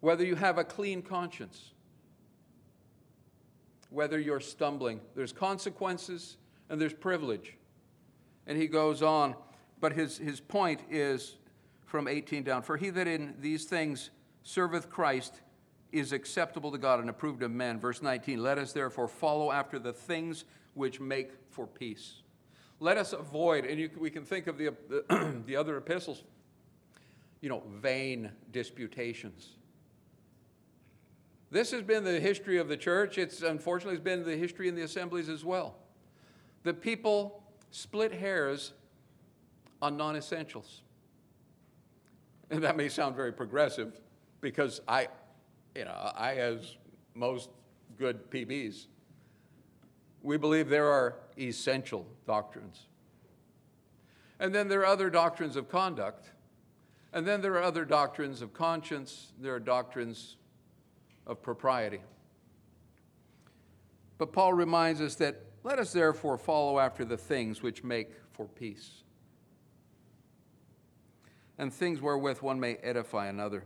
Whether 0.00 0.24
you 0.24 0.34
have 0.34 0.58
a 0.58 0.64
clean 0.64 1.02
conscience, 1.02 1.70
whether 3.90 4.18
you're 4.18 4.40
stumbling, 4.40 5.00
there's 5.14 5.32
consequences 5.32 6.36
and 6.68 6.80
there's 6.80 6.94
privilege. 6.94 7.56
And 8.48 8.58
he 8.58 8.66
goes 8.66 9.02
on, 9.02 9.36
but 9.80 9.92
his, 9.92 10.18
his 10.18 10.40
point 10.40 10.80
is 10.90 11.36
from 11.86 12.08
18 12.08 12.42
down 12.42 12.62
For 12.62 12.76
he 12.76 12.90
that 12.90 13.06
in 13.06 13.34
these 13.38 13.66
things 13.66 14.10
serveth 14.42 14.90
Christ 14.90 15.40
is 15.92 16.12
acceptable 16.12 16.72
to 16.72 16.78
God 16.78 17.00
and 17.00 17.10
approved 17.10 17.42
of 17.42 17.50
men. 17.50 17.78
Verse 17.78 18.02
19, 18.02 18.42
let 18.42 18.58
us 18.58 18.72
therefore 18.72 19.08
follow 19.08 19.52
after 19.52 19.78
the 19.78 19.92
things 19.92 20.44
which 20.74 21.00
make 21.00 21.30
for 21.50 21.66
peace. 21.66 22.22
Let 22.80 22.96
us 22.96 23.12
avoid, 23.12 23.64
and 23.64 23.78
you, 23.78 23.90
we 23.96 24.10
can 24.10 24.24
think 24.24 24.46
of 24.46 24.58
the, 24.58 24.74
the, 24.88 25.42
the 25.46 25.54
other 25.54 25.76
epistles, 25.76 26.24
you 27.40 27.48
know, 27.48 27.62
vain 27.80 28.30
disputations. 28.50 29.50
This 31.50 31.70
has 31.72 31.82
been 31.82 32.02
the 32.02 32.18
history 32.18 32.56
of 32.58 32.68
the 32.68 32.78
church. 32.78 33.18
It's 33.18 33.42
unfortunately 33.42 33.96
it's 33.96 34.04
been 34.04 34.24
the 34.24 34.36
history 34.36 34.68
in 34.68 34.74
the 34.74 34.82
assemblies 34.82 35.28
as 35.28 35.44
well. 35.44 35.76
The 36.62 36.72
people 36.72 37.42
split 37.70 38.12
hairs 38.12 38.72
on 39.82 39.96
non 39.96 40.16
essentials. 40.16 40.80
And 42.50 42.62
that 42.62 42.76
may 42.76 42.88
sound 42.88 43.16
very 43.16 43.32
progressive, 43.32 44.00
because 44.42 44.82
I, 44.86 45.08
you 45.74 45.86
know, 45.86 46.12
I, 46.14 46.34
as 46.34 46.76
most 47.14 47.48
good 47.96 48.30
PBs, 48.30 48.86
we 50.22 50.36
believe 50.36 50.68
there 50.68 50.88
are 50.88 51.16
essential 51.38 52.06
doctrines. 52.26 52.88
And 54.38 54.54
then 54.54 54.68
there 54.68 54.80
are 54.80 54.86
other 54.86 55.08
doctrines 55.08 55.56
of 55.56 55.70
conduct. 55.70 56.28
And 57.14 57.26
then 57.26 57.40
there 57.40 57.54
are 57.54 57.62
other 57.62 57.86
doctrines 57.86 58.42
of 58.42 58.52
conscience. 58.52 59.32
There 59.40 59.54
are 59.54 59.60
doctrines 59.60 60.36
of 61.26 61.40
propriety. 61.40 62.00
But 64.18 64.32
Paul 64.32 64.52
reminds 64.52 65.00
us 65.00 65.14
that 65.16 65.40
let 65.64 65.78
us 65.78 65.92
therefore 65.92 66.36
follow 66.36 66.78
after 66.78 67.04
the 67.04 67.16
things 67.16 67.62
which 67.62 67.82
make 67.82 68.10
for 68.32 68.46
peace 68.46 69.02
and 71.58 71.72
things 71.72 72.00
wherewith 72.00 72.38
one 72.38 72.58
may 72.58 72.74
edify 72.76 73.28
another. 73.28 73.64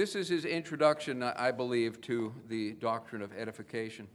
This 0.00 0.14
is 0.16 0.30
his 0.30 0.46
introduction, 0.46 1.22
I 1.22 1.50
believe, 1.50 2.00
to 2.00 2.32
the 2.48 2.72
doctrine 2.72 3.20
of 3.20 3.36
edification. 3.36 4.08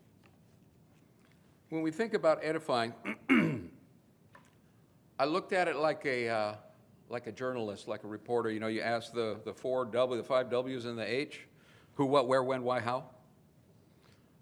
When 1.70 1.84
we 1.84 1.92
think 1.92 2.16
about 2.16 2.40
edifying, 2.42 2.92
I 5.20 5.26
looked 5.26 5.54
at 5.54 5.68
it 5.68 5.76
like 5.76 6.04
a, 6.08 6.28
uh, 6.28 6.56
like 7.08 7.28
a 7.28 7.32
journalist, 7.32 7.88
like 7.88 8.04
a 8.04 8.08
reporter. 8.08 8.50
You 8.50 8.60
know, 8.60 8.66
you 8.66 8.82
ask 8.82 9.14
the, 9.14 9.38
the 9.46 9.54
four 9.54 9.86
W, 9.86 10.20
the 10.20 10.28
five 10.28 10.50
W's 10.50 10.86
and 10.86 10.98
the 10.98 11.06
H 11.06 11.42
who, 11.94 12.08
what, 12.08 12.28
where, 12.28 12.42
when, 12.42 12.64
why, 12.64 12.80
how. 12.80 13.04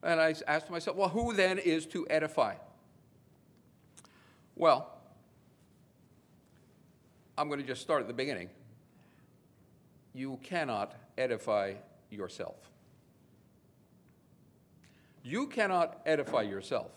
And 0.01 0.21
I 0.21 0.33
asked 0.47 0.69
myself, 0.69 0.95
well, 0.95 1.09
who 1.09 1.33
then 1.33 1.57
is 1.57 1.85
to 1.87 2.07
edify? 2.09 2.55
Well, 4.55 4.97
I'm 7.37 7.49
going 7.49 7.59
to 7.59 7.67
just 7.67 7.81
start 7.81 7.99
at 7.99 8.07
the 8.07 8.13
beginning. 8.13 8.49
You 10.13 10.39
cannot 10.43 10.95
edify 11.17 11.73
yourself. 12.09 12.55
You 15.23 15.47
cannot 15.47 16.01
edify 16.05 16.41
yourself. 16.41 16.91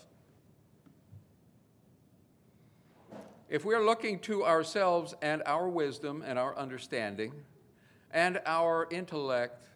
If 3.49 3.65
we're 3.65 3.85
looking 3.85 4.19
to 4.21 4.45
ourselves 4.45 5.15
and 5.23 5.43
our 5.47 5.69
wisdom 5.69 6.23
and 6.27 6.39
our 6.39 6.57
understanding 6.59 7.33
and 8.11 8.41
our 8.45 8.89
intellect 8.91 9.69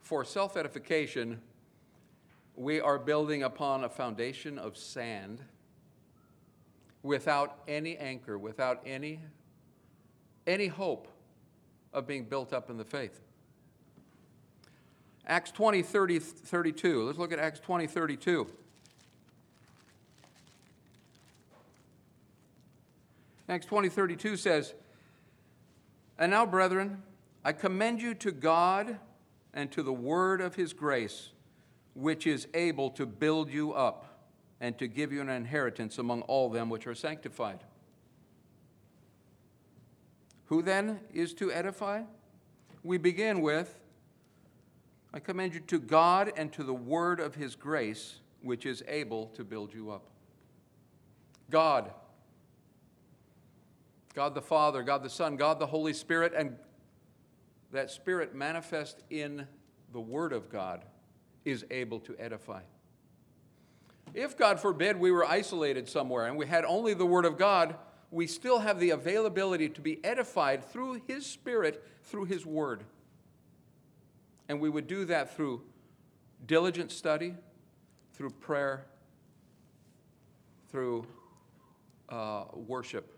for 0.00 0.24
self 0.24 0.56
edification, 0.56 1.40
we 2.56 2.80
are 2.80 2.98
building 2.98 3.44
upon 3.44 3.84
a 3.84 3.88
foundation 3.88 4.58
of 4.58 4.76
sand 4.76 5.40
without 7.02 7.60
any 7.68 7.96
anchor, 7.96 8.38
without 8.38 8.80
any, 8.84 9.20
any 10.46 10.66
hope 10.66 11.08
of 11.92 12.06
being 12.06 12.24
built 12.24 12.52
up 12.52 12.70
in 12.70 12.76
the 12.76 12.84
faith. 12.84 13.20
Acts 15.26 15.50
20, 15.50 15.82
30, 15.82 16.18
32. 16.18 17.04
Let's 17.04 17.18
look 17.18 17.32
at 17.32 17.38
Acts 17.38 17.60
20, 17.60 17.86
32. 17.86 18.46
Acts 23.48 23.66
20, 23.66 23.88
32 23.88 24.36
says, 24.36 24.74
And 26.18 26.30
now, 26.30 26.46
brethren, 26.46 27.02
I 27.44 27.52
commend 27.52 28.00
you 28.00 28.14
to 28.14 28.32
God 28.32 28.98
and 29.52 29.70
to 29.72 29.82
the 29.82 29.92
word 29.92 30.40
of 30.40 30.54
his 30.54 30.72
grace, 30.72 31.30
which 31.94 32.26
is 32.26 32.48
able 32.54 32.90
to 32.90 33.04
build 33.04 33.50
you 33.50 33.72
up 33.72 34.26
and 34.60 34.78
to 34.78 34.86
give 34.86 35.12
you 35.12 35.20
an 35.20 35.28
inheritance 35.28 35.98
among 35.98 36.22
all 36.22 36.48
them 36.48 36.70
which 36.70 36.86
are 36.86 36.94
sanctified. 36.94 37.58
Who 40.52 40.60
then 40.60 41.00
is 41.14 41.32
to 41.36 41.50
edify? 41.50 42.02
We 42.84 42.98
begin 42.98 43.40
with 43.40 43.74
I 45.14 45.18
commend 45.18 45.54
you 45.54 45.60
to 45.60 45.80
God 45.80 46.30
and 46.36 46.52
to 46.52 46.62
the 46.62 46.74
word 46.74 47.20
of 47.20 47.34
his 47.34 47.54
grace, 47.54 48.16
which 48.42 48.66
is 48.66 48.82
able 48.86 49.28
to 49.28 49.44
build 49.44 49.72
you 49.72 49.90
up. 49.90 50.10
God, 51.48 51.90
God 54.12 54.34
the 54.34 54.42
Father, 54.42 54.82
God 54.82 55.02
the 55.02 55.08
Son, 55.08 55.36
God 55.36 55.58
the 55.58 55.64
Holy 55.64 55.94
Spirit, 55.94 56.34
and 56.36 56.58
that 57.70 57.90
Spirit 57.90 58.34
manifest 58.34 59.04
in 59.08 59.46
the 59.94 60.00
Word 60.00 60.34
of 60.34 60.50
God 60.50 60.84
is 61.46 61.64
able 61.70 62.00
to 62.00 62.14
edify. 62.18 62.60
If, 64.12 64.36
God 64.36 64.60
forbid, 64.60 64.98
we 64.98 65.12
were 65.12 65.24
isolated 65.24 65.88
somewhere 65.88 66.26
and 66.26 66.36
we 66.36 66.46
had 66.46 66.66
only 66.66 66.92
the 66.92 67.06
Word 67.06 67.24
of 67.24 67.38
God, 67.38 67.74
we 68.12 68.26
still 68.26 68.58
have 68.58 68.78
the 68.78 68.90
availability 68.90 69.70
to 69.70 69.80
be 69.80 69.98
edified 70.04 70.64
through 70.66 71.00
His 71.08 71.24
Spirit, 71.26 71.82
through 72.04 72.26
His 72.26 72.44
Word. 72.44 72.84
And 74.48 74.60
we 74.60 74.68
would 74.68 74.86
do 74.86 75.06
that 75.06 75.34
through 75.34 75.62
diligent 76.46 76.92
study, 76.92 77.34
through 78.12 78.30
prayer, 78.30 78.84
through 80.70 81.06
uh, 82.10 82.44
worship 82.54 83.16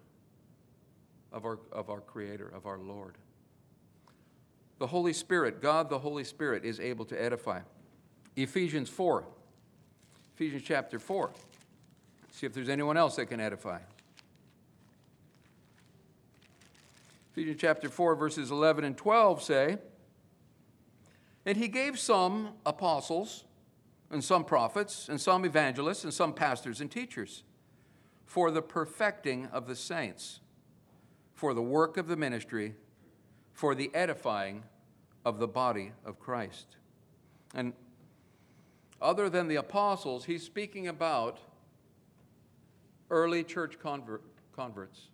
of 1.33 1.45
our, 1.45 1.59
of 1.73 1.91
our 1.91 2.01
Creator, 2.01 2.53
of 2.55 2.65
our 2.65 2.79
Lord. 2.79 3.17
The 4.79 4.87
Holy 4.87 5.13
Spirit, 5.13 5.61
God 5.61 5.91
the 5.91 5.99
Holy 5.99 6.25
Spirit, 6.25 6.65
is 6.65 6.79
able 6.79 7.05
to 7.07 7.21
edify. 7.21 7.61
Ephesians 8.37 8.89
4, 8.89 9.25
Ephesians 10.37 10.63
chapter 10.65 11.01
4. 11.01 11.33
See 12.31 12.47
if 12.47 12.53
there's 12.53 12.69
anyone 12.69 12.97
else 12.97 13.17
that 13.17 13.27
can 13.27 13.41
edify. 13.41 13.79
Ephesians 17.35 17.61
chapter 17.61 17.89
4, 17.89 18.15
verses 18.15 18.53
11 18.53 18.85
and 18.85 18.97
12 18.97 19.43
say, 19.43 19.79
And 21.45 21.57
he 21.57 21.67
gave 21.67 21.99
some 21.99 22.51
apostles, 22.65 23.43
and 24.09 24.23
some 24.23 24.45
prophets, 24.45 25.09
and 25.09 25.21
some 25.21 25.45
evangelists, 25.45 26.05
and 26.05 26.15
some 26.15 26.33
pastors 26.33 26.81
and 26.81 26.89
teachers 26.89 27.43
for 28.25 28.53
the 28.53 28.63
perfecting 28.63 29.47
of 29.47 29.67
the 29.67 29.75
saints, 29.75 30.39
for 31.35 31.55
the 31.55 31.63
work 31.63 31.97
of 31.97 32.07
the 32.07 32.15
ministry, 32.17 32.77
for 33.53 33.75
the 33.75 33.91
edifying 33.95 34.63
of 35.25 35.41
the 35.41 35.49
body 35.49 35.91
of 36.05 36.21
Christ. 36.21 36.77
And 37.53 37.73
other 39.03 39.29
than 39.29 39.49
the 39.49 39.57
apostles, 39.57 40.27
he's 40.27 40.45
speaking 40.45 40.87
about 40.87 41.41
early 43.11 43.43
church 43.43 43.81
convert, 43.81 44.23
converts. 44.55 45.09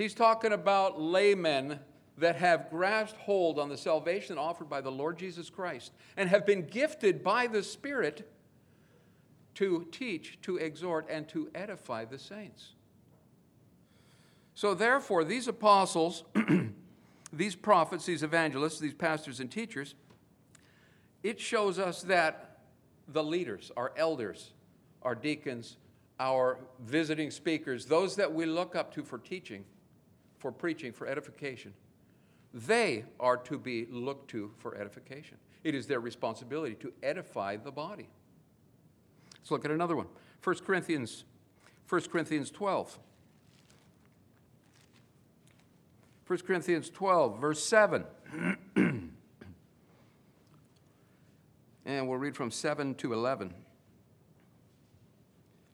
He's 0.00 0.14
talking 0.14 0.52
about 0.52 0.98
laymen 0.98 1.78
that 2.16 2.36
have 2.36 2.70
grasped 2.70 3.18
hold 3.18 3.58
on 3.58 3.68
the 3.68 3.76
salvation 3.76 4.38
offered 4.38 4.70
by 4.70 4.80
the 4.80 4.90
Lord 4.90 5.18
Jesus 5.18 5.50
Christ 5.50 5.92
and 6.16 6.26
have 6.30 6.46
been 6.46 6.66
gifted 6.66 7.22
by 7.22 7.46
the 7.46 7.62
Spirit 7.62 8.26
to 9.56 9.86
teach, 9.92 10.38
to 10.40 10.56
exhort, 10.56 11.06
and 11.10 11.28
to 11.28 11.50
edify 11.54 12.06
the 12.06 12.18
saints. 12.18 12.72
So, 14.54 14.72
therefore, 14.72 15.22
these 15.22 15.48
apostles 15.48 16.24
these 17.32 17.54
prophets, 17.54 18.06
these 18.06 18.22
evangelists, 18.22 18.78
these 18.78 18.94
pastors 18.94 19.38
and 19.38 19.50
teachers, 19.50 19.94
it 21.22 21.38
shows 21.38 21.78
us 21.78 22.00
that 22.04 22.60
the 23.06 23.22
leaders, 23.22 23.70
our 23.76 23.92
elders, 23.98 24.52
our 25.02 25.14
deacons, 25.14 25.76
our 26.18 26.58
visiting 26.80 27.30
speakers, 27.30 27.84
those 27.84 28.16
that 28.16 28.32
we 28.32 28.46
look 28.46 28.74
up 28.74 28.94
to 28.94 29.02
for 29.02 29.18
teaching, 29.18 29.62
for 30.40 30.50
preaching, 30.50 30.92
for 30.92 31.06
edification, 31.06 31.72
they 32.52 33.04
are 33.20 33.36
to 33.36 33.58
be 33.58 33.86
looked 33.90 34.30
to 34.30 34.50
for 34.58 34.74
edification. 34.74 35.36
It 35.62 35.74
is 35.74 35.86
their 35.86 36.00
responsibility 36.00 36.74
to 36.76 36.92
edify 37.02 37.56
the 37.56 37.70
body. 37.70 38.08
Let's 39.38 39.50
look 39.50 39.64
at 39.64 39.70
another 39.70 39.94
one. 39.94 40.06
1 40.42 40.56
Corinthians, 40.66 41.24
1 41.88 42.00
Corinthians 42.10 42.50
12. 42.50 42.98
1 46.26 46.38
Corinthians 46.40 46.90
12, 46.90 47.40
verse 47.40 47.62
7. 47.62 48.04
and 48.76 49.12
we'll 52.08 52.18
read 52.18 52.36
from 52.36 52.50
7 52.50 52.94
to 52.96 53.12
11. 53.12 53.54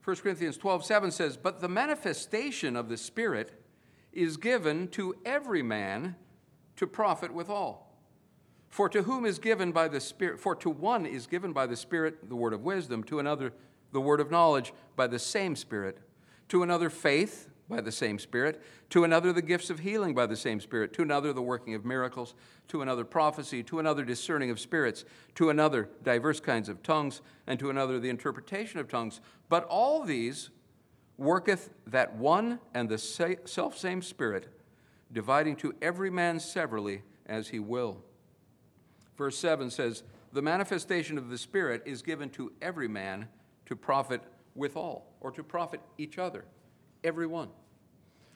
1 0.05 0.17
Corinthians 0.17 0.57
12, 0.57 0.85
7 0.85 1.11
says, 1.11 1.37
But 1.37 1.61
the 1.61 1.69
manifestation 1.69 2.77
of 2.77 2.89
the 2.89 2.97
Spirit 2.97 3.66
is 4.17 4.37
given 4.37 4.89
to 4.89 5.15
every 5.25 5.63
man 5.63 6.17
to 6.77 6.87
profit 6.87 7.33
withal. 7.33 7.87
For 8.69 8.89
to 8.89 9.03
whom 9.03 9.25
is 9.25 9.39
given 9.39 9.73
by 9.73 9.89
the 9.89 10.01
Spirit, 10.01 10.41
for 10.41 10.55
to 10.57 10.71
one 10.71 11.07
is 11.07 11.27
given 11.27 11.53
by 11.53 11.67
the 11.67 11.77
Spirit 11.77 12.29
the 12.29 12.37
word 12.37 12.53
of 12.53 12.63
wisdom, 12.63 13.05
to 13.05 13.19
another 13.19 13.53
the 13.93 14.01
word 14.01 14.21
of 14.21 14.31
knowledge 14.31 14.73
by 14.97 15.07
the 15.07 15.19
same 15.19 15.55
Spirit, 15.57 15.99
to 16.49 16.63
another 16.63 16.91
faith 16.91 17.49
by 17.69 17.81
the 17.81 17.93
same 17.93 18.19
Spirit, 18.19 18.63
to 18.91 19.05
another 19.05 19.33
the 19.33 19.43
gifts 19.43 19.71
of 19.71 19.81
healing 19.81 20.15
by 20.15 20.27
the 20.27 20.37
same 20.37 20.61
Spirit, 20.61 20.93
to 20.95 21.03
another 21.03 21.33
the 21.33 21.43
working 21.43 21.75
of 21.75 21.85
miracles, 21.85 22.35
to 22.69 22.83
another 22.83 23.05
prophecy, 23.05 23.63
to 23.63 23.79
another 23.79 24.05
discerning 24.05 24.51
of 24.51 24.61
spirits, 24.61 25.05
to 25.35 25.51
another 25.51 25.89
diverse 26.03 26.41
kinds 26.41 26.69
of 26.69 26.83
tongues, 26.83 27.23
and 27.47 27.59
to 27.59 27.71
another 27.71 27.99
the 27.99 28.11
interpretation 28.11 28.79
of 28.79 28.89
tongues. 28.89 29.21
But 29.49 29.65
all 29.65 30.03
these 30.03 30.51
worketh 31.19 31.71
that 31.87 32.15
one 32.17 32.59
and 32.75 32.89
the 32.89 32.99
self 32.99 33.79
same 33.79 34.03
Spirit, 34.03 34.49
dividing 35.13 35.57
to 35.57 35.75
every 35.81 36.11
man 36.11 36.41
severally 36.41 37.03
as 37.27 37.49
he 37.49 37.59
will. 37.59 38.03
Verse 39.17 39.39
7 39.39 39.71
says, 39.71 40.03
The 40.33 40.43
manifestation 40.43 41.17
of 41.19 41.31
the 41.31 41.39
Spirit 41.39 41.83
is 41.87 42.03
given 42.03 42.31
to 42.31 42.53
every 42.61 42.89
man 42.89 43.29
to 43.67 43.77
profit 43.77 44.23
withal, 44.55 45.07
or 45.21 45.31
to 45.33 45.43
profit 45.43 45.81
each 45.99 46.19
other 46.19 46.45
everyone. 47.05 47.49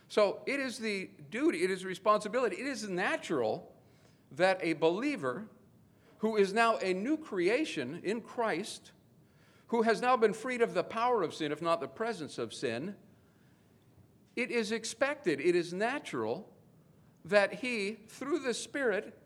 So 0.09 0.41
it 0.47 0.61
is 0.61 0.79
the 0.79 1.11
duty, 1.31 1.63
it 1.63 1.71
is 1.71 1.85
responsibility, 1.85 2.57
it 2.57 2.67
is 2.67 2.89
natural 2.89 3.71
that 4.33 4.59
a 4.63 4.75
believer 4.75 5.47
who 6.19 6.37
is 6.37 6.53
now 6.53 6.77
a 6.79 6.93
new 6.93 7.17
creation 7.17 8.01
in 8.05 8.21
Christ, 8.21 8.93
who 9.71 9.83
has 9.83 10.03
now 10.03 10.17
been 10.17 10.33
freed 10.33 10.63
of 10.63 10.75
the 10.75 10.83
power 10.83 11.23
of 11.23 11.33
sin, 11.33 11.53
if 11.53 11.63
not 11.63 11.81
the 11.81 11.87
presence 11.87 12.39
of 12.39 12.53
sin, 12.53 12.93
it 14.35 14.51
is 14.51 14.73
expected, 14.73 15.41
it 15.41 15.55
is 15.55 15.73
natural 15.73 16.49
that 17.25 17.55
he, 17.55 18.01
through 18.09 18.41
the 18.41 18.53
Spirit, 18.53 19.17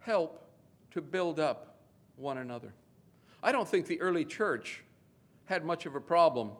help 0.00 0.48
to 0.92 1.02
build 1.02 1.38
up 1.38 1.76
one 2.16 2.38
another. 2.38 2.72
I 3.42 3.52
don't 3.52 3.68
think 3.68 3.86
the 3.86 4.00
early 4.00 4.24
church 4.24 4.82
had 5.44 5.62
much 5.62 5.84
of 5.84 5.94
a 5.94 6.00
problem 6.00 6.52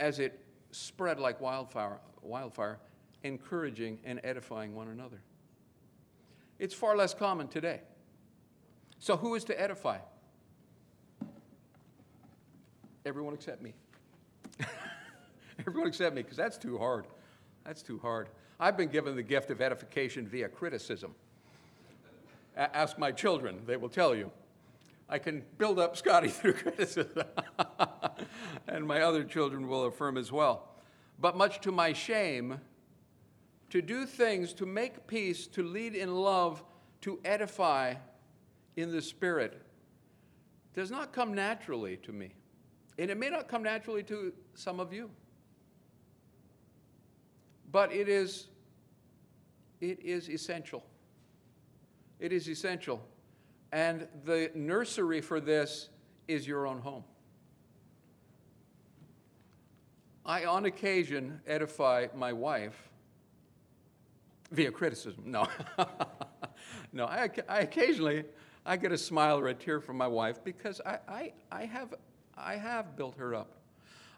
as 0.00 0.18
it 0.18 0.40
spread 0.72 1.20
like 1.20 1.40
wildfire, 1.40 2.00
wildfire, 2.22 2.80
encouraging 3.22 4.00
and 4.04 4.20
edifying 4.24 4.74
one 4.74 4.88
another. 4.88 5.22
It's 6.58 6.74
far 6.74 6.96
less 6.96 7.14
common 7.14 7.46
today. 7.46 7.82
So, 9.02 9.16
who 9.16 9.34
is 9.34 9.42
to 9.46 9.60
edify? 9.60 9.98
Everyone 13.04 13.34
except 13.34 13.60
me. 13.60 13.74
Everyone 15.66 15.88
except 15.88 16.14
me, 16.14 16.22
because 16.22 16.36
that's 16.36 16.56
too 16.56 16.78
hard. 16.78 17.06
That's 17.64 17.82
too 17.82 17.98
hard. 17.98 18.28
I've 18.60 18.76
been 18.76 18.90
given 18.90 19.16
the 19.16 19.22
gift 19.24 19.50
of 19.50 19.60
edification 19.60 20.28
via 20.28 20.48
criticism. 20.48 21.16
A- 22.56 22.76
ask 22.76 22.96
my 22.96 23.10
children, 23.10 23.62
they 23.66 23.76
will 23.76 23.88
tell 23.88 24.14
you. 24.14 24.30
I 25.08 25.18
can 25.18 25.42
build 25.58 25.80
up 25.80 25.96
Scotty 25.96 26.28
through 26.28 26.52
criticism. 26.52 27.24
and 28.68 28.86
my 28.86 29.00
other 29.00 29.24
children 29.24 29.66
will 29.66 29.86
affirm 29.86 30.16
as 30.16 30.30
well. 30.30 30.68
But 31.18 31.36
much 31.36 31.60
to 31.62 31.72
my 31.72 31.92
shame, 31.92 32.60
to 33.70 33.82
do 33.82 34.06
things 34.06 34.52
to 34.52 34.64
make 34.64 35.08
peace, 35.08 35.48
to 35.48 35.64
lead 35.64 35.96
in 35.96 36.14
love, 36.14 36.62
to 37.00 37.18
edify 37.24 37.94
in 38.76 38.90
the 38.90 39.02
Spirit 39.02 39.62
does 40.74 40.90
not 40.90 41.12
come 41.12 41.34
naturally 41.34 41.96
to 41.98 42.12
me. 42.12 42.34
And 42.98 43.10
it 43.10 43.18
may 43.18 43.30
not 43.30 43.48
come 43.48 43.62
naturally 43.62 44.02
to 44.04 44.32
some 44.54 44.80
of 44.80 44.92
you. 44.92 45.10
But 47.70 47.92
it 47.92 48.08
is, 48.08 48.48
it 49.80 50.00
is 50.02 50.28
essential. 50.28 50.84
It 52.20 52.32
is 52.32 52.48
essential. 52.48 53.02
And 53.72 54.06
the 54.24 54.50
nursery 54.54 55.20
for 55.20 55.40
this 55.40 55.88
is 56.28 56.46
your 56.46 56.66
own 56.66 56.80
home. 56.80 57.04
I, 60.24 60.44
on 60.44 60.66
occasion, 60.66 61.40
edify 61.46 62.06
my 62.14 62.32
wife 62.32 62.90
via 64.52 64.70
criticism. 64.70 65.24
No. 65.26 65.48
no, 66.92 67.06
I, 67.06 67.28
I, 67.48 67.60
occasionally, 67.60 68.24
I 68.64 68.76
get 68.76 68.92
a 68.92 68.98
smile 68.98 69.38
or 69.38 69.48
a 69.48 69.54
tear 69.54 69.80
from 69.80 69.96
my 69.96 70.06
wife 70.06 70.42
because 70.44 70.80
I, 70.86 70.98
I, 71.08 71.32
I, 71.50 71.64
have, 71.64 71.94
I 72.36 72.56
have 72.56 72.96
built 72.96 73.16
her 73.16 73.34
up. 73.34 73.54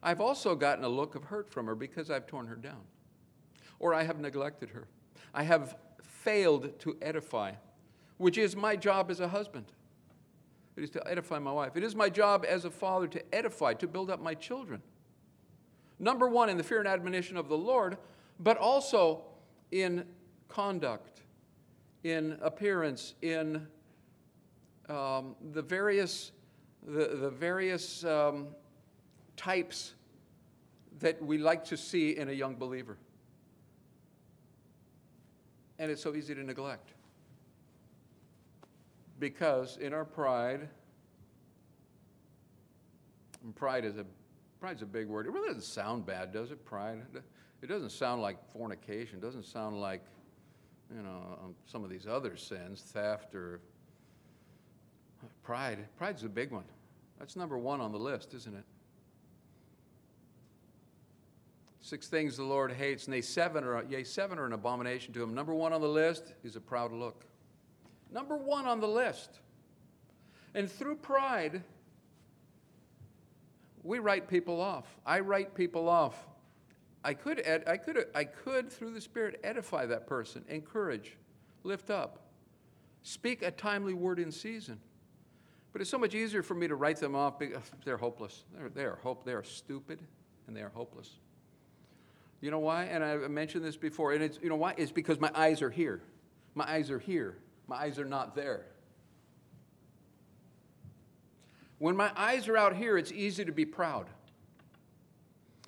I've 0.03 0.21
also 0.21 0.55
gotten 0.55 0.85
a 0.85 0.89
look 0.89 1.15
of 1.15 1.25
hurt 1.25 1.51
from 1.51 1.67
her 1.67 1.75
because 1.75 2.11
I've 2.11 2.27
torn 2.27 2.47
her 2.47 2.57
down 2.57 2.83
or 3.79 3.95
I 3.95 4.03
have 4.03 4.21
neglected 4.21 4.71
her. 4.71 4.87
I 5.33 5.43
have 5.43 5.77
failed 6.03 6.79
to 6.81 6.97
edify, 7.03 7.53
which 8.19 8.39
is 8.39 8.55
my 8.55 8.77
job 8.77 9.11
as 9.11 9.21
a 9.21 9.29
husband. 9.29 9.67
It 10.77 10.83
is 10.83 10.91
to 10.91 11.09
edify 11.09 11.39
my 11.39 11.53
wife. 11.53 11.77
It 11.77 11.85
is 11.85 11.95
my 11.95 12.09
job 12.09 12.45
as 12.49 12.65
a 12.65 12.71
father 12.71 13.07
to 13.09 13.35
edify, 13.35 13.75
to 13.75 13.87
build 13.87 14.11
up 14.11 14.21
my 14.21 14.35
children. 14.35 14.83
Number 15.99 16.29
one, 16.29 16.49
in 16.49 16.57
the 16.57 16.65
fear 16.65 16.81
and 16.81 16.89
admonition 16.89 17.37
of 17.37 17.49
the 17.49 17.57
Lord, 17.57 17.97
but 18.41 18.57
also 18.57 19.23
in 19.71 20.05
conduct, 20.49 21.23
in 22.03 22.39
appearance, 22.43 23.15
in 23.23 23.67
um, 24.89 25.35
the 25.53 25.63
various, 25.63 26.33
the, 26.87 27.17
the 27.17 27.31
various 27.31 28.05
um, 28.05 28.49
types 29.37 29.95
that 31.01 31.23
we 31.23 31.39
like 31.39 31.65
to 31.65 31.77
see 31.77 32.17
in 32.17 32.29
a 32.29 32.33
young 32.33 32.55
believer. 32.55 32.97
And 35.79 35.91
it's 35.91 36.03
so 36.03 36.15
easy 36.15 36.35
to 36.35 36.43
neglect. 36.43 36.91
Because 39.19 39.77
in 39.79 39.93
our 39.93 40.05
pride, 40.05 40.69
pride 43.55 43.85
is 43.85 43.97
a 43.97 44.05
pride's 44.61 44.81
a 44.83 44.87
big 44.87 45.09
word. 45.09 45.27
It 45.27 45.33
really 45.33 45.49
doesn't 45.49 45.63
sound 45.63 46.07
bad, 46.07 46.33
does 46.33 46.51
it? 46.51 46.65
Pride. 46.65 47.03
It 47.61 47.67
doesn't 47.67 47.91
sound 47.91 48.23
like 48.23 48.39
fornication. 48.51 49.19
It 49.19 49.21
doesn't 49.21 49.45
sound 49.45 49.79
like, 49.79 50.03
you 50.95 51.03
know, 51.03 51.39
um, 51.43 51.55
some 51.67 51.85
of 51.85 51.91
these 51.91 52.07
other 52.07 52.35
sins, 52.37 52.81
theft 52.81 53.35
or 53.35 53.61
pride. 55.43 55.79
Pride's 55.97 56.25
a 56.25 56.29
big 56.29 56.51
one. 56.51 56.65
That's 57.19 57.37
number 57.37 57.59
one 57.59 57.81
on 57.81 57.93
the 57.93 57.99
list, 57.99 58.35
isn't 58.35 58.55
it? 58.55 58.65
Six 61.81 62.09
things 62.09 62.37
the 62.37 62.45
Lord 62.45 62.73
hates, 62.73 63.09
and 63.09 63.25
seven 63.25 63.63
are, 63.63 63.85
yea, 63.89 64.05
seven 64.05 64.39
are 64.39 64.47
an 64.47 64.55
abomination 64.55 65.13
to 65.15 65.23
him. 65.23 65.35
Number 65.35 65.55
one 65.55 65.73
on 65.73 65.83
the 65.83 65.89
list 65.89 66.33
is 66.43 66.57
a 66.57 66.61
proud 66.61 66.93
look. 66.93 67.25
Number 68.11 68.37
one 68.37 68.65
on 68.67 68.81
the 68.81 68.89
list. 68.89 69.41
And 70.55 70.71
through 70.71 70.97
pride, 70.97 71.63
we 73.83 73.99
write 73.99 74.29
people 74.29 74.61
off. 74.61 74.87
I 75.05 75.21
write 75.21 75.55
people 75.55 75.89
off. 75.89 76.27
I 77.05 77.13
could, 77.13 77.43
ed- 77.45 77.65
I 77.67 77.77
could, 77.77 78.07
I 78.15 78.25
could, 78.25 78.73
through 78.73 78.95
the 78.95 79.01
Spirit, 79.01 79.39
edify 79.45 79.85
that 79.85 80.07
person, 80.07 80.43
encourage, 80.49 81.19
lift 81.65 81.91
up, 81.91 82.21
speak 83.03 83.43
a 83.43 83.51
timely 83.51 83.93
word 83.93 84.19
in 84.19 84.33
season. 84.33 84.81
But 85.75 85.81
it's 85.81 85.91
so 85.91 85.99
much 85.99 86.15
easier 86.15 86.45
for 86.45 86.55
me 86.55 86.69
to 86.69 86.77
write 86.77 86.99
them 86.99 87.17
off 87.17 87.37
because 87.37 87.61
they're 87.85 87.97
hopeless. 87.97 88.45
They're, 88.57 88.69
they're, 88.69 88.99
hope, 89.03 89.25
they 89.25 89.33
are 89.33 89.43
stupid 89.43 89.99
and 90.47 90.57
they 90.57 90.63
are 90.63 90.71
hopeless. 90.73 91.11
You 92.41 92.53
know 92.53 92.61
why? 92.61 92.85
And 92.85 93.03
I 93.03 93.17
mentioned 93.17 93.65
this 93.65 93.77
before. 93.77 94.13
And 94.13 94.23
it's, 94.23 94.39
you 94.41 94.49
know 94.49 94.57
why? 94.57 94.75
It's 94.77 94.93
because 94.93 95.19
my 95.19 95.33
eyes 95.35 95.63
are 95.63 95.71
here. 95.71 96.01
My 96.55 96.65
eyes 96.71 96.93
are 96.93 97.01
here. 97.01 97.39
My 97.67 97.77
eyes 97.77 97.99
are 97.99 98.05
not 98.05 98.37
there. 98.37 98.67
When 101.79 101.97
my 101.97 102.13
eyes 102.15 102.47
are 102.47 102.57
out 102.57 102.77
here, 102.77 102.97
it's 102.97 103.11
easy 103.11 103.45
to 103.45 103.53
be 103.53 103.65
proud. 103.65 104.07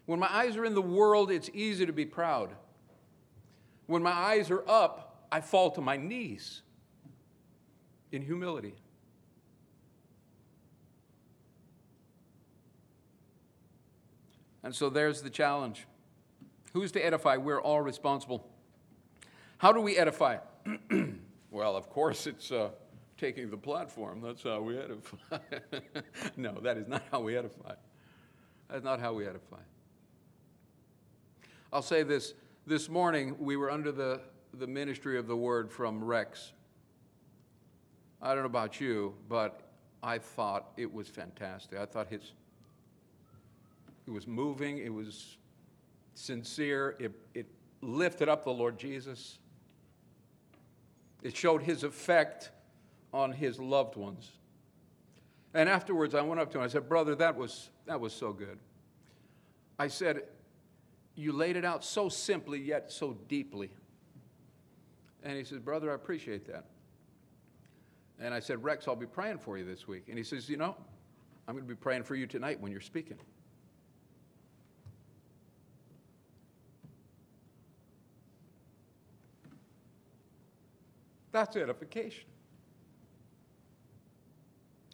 When 0.05 0.21
my 0.21 0.33
eyes 0.33 0.57
are 0.57 0.64
in 0.64 0.75
the 0.75 0.83
world, 0.83 1.33
it's 1.33 1.51
easy 1.53 1.85
to 1.85 1.92
be 1.92 2.07
proud. 2.07 2.51
When 3.87 4.05
my 4.05 4.12
eyes 4.12 4.53
are 4.53 4.62
up, 4.69 5.27
I 5.33 5.40
fall 5.40 5.73
to 5.73 5.81
my 5.81 5.97
knees 5.97 6.62
in 8.12 8.23
humility. 8.23 8.77
And 14.66 14.74
so 14.74 14.90
there's 14.90 15.22
the 15.22 15.31
challenge. 15.31 15.87
Who's 16.72 16.90
to 16.90 17.00
edify? 17.00 17.37
We're 17.37 17.61
all 17.61 17.83
responsible. 17.83 18.50
How 19.59 19.70
do 19.70 19.81
we 19.81 19.96
edify? 19.96 20.38
well, 21.52 21.76
of 21.76 21.88
course, 21.88 22.26
it's 22.26 22.50
uh, 22.50 22.70
taking 23.16 23.48
the 23.48 23.57
platform. 23.57 24.20
That's 24.20 24.42
how 24.42 24.61
we 24.62 24.76
edify. 24.76 25.38
no, 26.37 26.59
that 26.62 26.79
is 26.79 26.88
not 26.88 27.05
how 27.12 27.20
we 27.20 27.37
edify. 27.37 27.74
That's 28.68 28.83
not 28.83 28.98
how 28.98 29.12
we 29.12 29.29
edify. 29.29 29.61
I'll 31.72 31.81
say 31.81 32.02
this 32.02 32.35
this 32.66 32.88
morning, 32.88 33.37
we 33.38 33.57
were 33.57 33.70
under 33.70 33.92
the, 33.92 34.20
the 34.52 34.66
ministry 34.66 35.16
of 35.16 35.29
the 35.29 35.37
word 35.37 35.70
from 35.70 36.02
Rex. 36.02 36.55
I 38.20 38.35
don't 38.35 38.42
know 38.42 38.46
about 38.46 38.81
you, 38.81 39.14
but 39.29 39.70
I 40.02 40.18
thought 40.18 40.72
it 40.76 40.92
was 40.92 41.07
fantastic. 41.07 41.79
I 41.79 41.87
thought 41.87 42.09
his, 42.09 42.33
it 44.07 44.11
was 44.11 44.27
moving, 44.27 44.79
it 44.79 44.92
was 44.92 45.37
sincere. 46.14 46.97
It, 46.99 47.12
it 47.35 47.47
lifted 47.81 48.29
up 48.29 48.45
the 48.45 48.53
Lord 48.53 48.79
Jesus. 48.79 49.38
It 51.23 51.37
showed 51.37 51.62
his 51.62 51.83
effect 51.85 52.51
on 53.12 53.33
his 53.33 53.59
loved 53.59 53.97
ones. 53.97 54.31
And 55.55 55.69
afterwards, 55.69 56.14
I 56.14 56.21
went 56.21 56.40
up 56.40 56.53
to 56.53 56.59
him. 56.59 56.64
I 56.64 56.69
said, 56.69 56.88
Brother, 56.88 57.14
that 57.16 57.37
was, 57.37 57.71
that 57.87 57.99
was 57.99 58.12
so 58.12 58.33
good. 58.33 58.59
I 59.79 59.88
said, 59.88 60.23
You 61.14 61.33
laid 61.33 61.57
it 61.57 61.64
out 61.64 61.85
so 61.85 62.09
simply, 62.09 62.61
yet 62.61 62.92
so 62.92 63.16
deeply. 63.29 63.71
And 65.23 65.37
he 65.37 65.45
says, 65.45 65.59
Brother, 65.59 65.90
I 65.90 65.95
appreciate 65.95 66.47
that. 66.47 66.66
And 68.21 68.33
I 68.33 68.40
said, 68.40 68.62
Rex, 68.62 68.87
I'll 68.87 68.97
be 68.97 69.07
praying 69.07 69.38
for 69.38 69.59
you 69.59 69.64
this 69.64 69.88
week. 69.88 70.05
And 70.09 70.16
he 70.16 70.25
says, 70.25 70.49
You 70.49 70.59
know, 70.59 70.77
I'm 71.49 71.55
going 71.55 71.66
to 71.66 71.69
be 71.69 71.75
praying 71.75 72.05
for 72.05 72.14
you 72.14 72.27
tonight 72.27 72.61
when 72.61 72.71
you're 72.71 72.81
speaking. 72.81 73.19
That's 81.37 81.55
edification. 81.55 82.25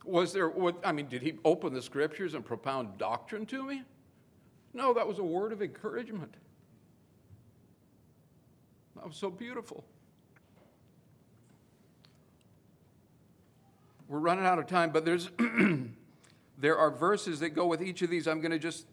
Was 0.05 0.33
there, 0.33 0.48
what, 0.48 0.74
I 0.85 0.90
mean, 0.90 1.07
did 1.07 1.22
he 1.22 1.35
open 1.44 1.72
the 1.72 1.81
scriptures 1.81 2.35
and 2.35 2.44
propound 2.44 2.98
doctrine 2.98 3.46
to 3.46 3.64
me? 3.64 3.85
No, 4.74 4.92
that 4.92 5.07
was 5.07 5.20
a 5.20 5.22
word 5.22 5.52
of 5.52 5.62
encouragement. 5.62 6.35
That 8.96 9.07
was 9.07 9.14
so 9.14 9.31
beautiful. 9.31 9.85
We're 14.09 14.18
running 14.18 14.44
out 14.44 14.59
of 14.59 14.66
time, 14.66 14.90
but 14.90 15.05
there's 15.05 15.31
there 16.59 16.76
are 16.76 16.90
verses 16.90 17.38
that 17.38 17.50
go 17.50 17.66
with 17.68 17.81
each 17.81 18.02
of 18.02 18.11
these. 18.11 18.26
I'm 18.26 18.40
going 18.40 18.50
to 18.50 18.59
just 18.59 18.87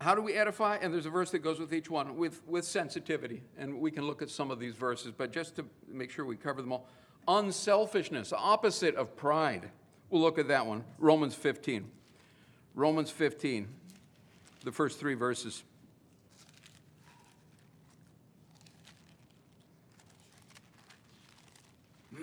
how 0.00 0.14
do 0.14 0.20
we 0.20 0.34
edify? 0.34 0.76
And 0.76 0.92
there's 0.92 1.06
a 1.06 1.10
verse 1.10 1.30
that 1.30 1.38
goes 1.38 1.58
with 1.58 1.72
each 1.72 1.88
one 1.90 2.16
with, 2.16 2.42
with 2.46 2.64
sensitivity. 2.64 3.42
And 3.56 3.80
we 3.80 3.90
can 3.90 4.06
look 4.06 4.22
at 4.22 4.30
some 4.30 4.50
of 4.50 4.58
these 4.58 4.74
verses, 4.74 5.12
but 5.16 5.32
just 5.32 5.56
to 5.56 5.64
make 5.88 6.10
sure 6.10 6.24
we 6.24 6.36
cover 6.36 6.60
them 6.60 6.72
all. 6.72 6.88
Unselfishness, 7.28 8.32
opposite 8.32 8.94
of 8.94 9.16
pride. 9.16 9.70
We'll 10.10 10.22
look 10.22 10.38
at 10.38 10.48
that 10.48 10.66
one. 10.66 10.84
Romans 10.98 11.34
15. 11.34 11.90
Romans 12.74 13.10
15, 13.10 13.68
the 14.62 14.70
first 14.70 15.00
three 15.00 15.14
verses. 15.14 15.62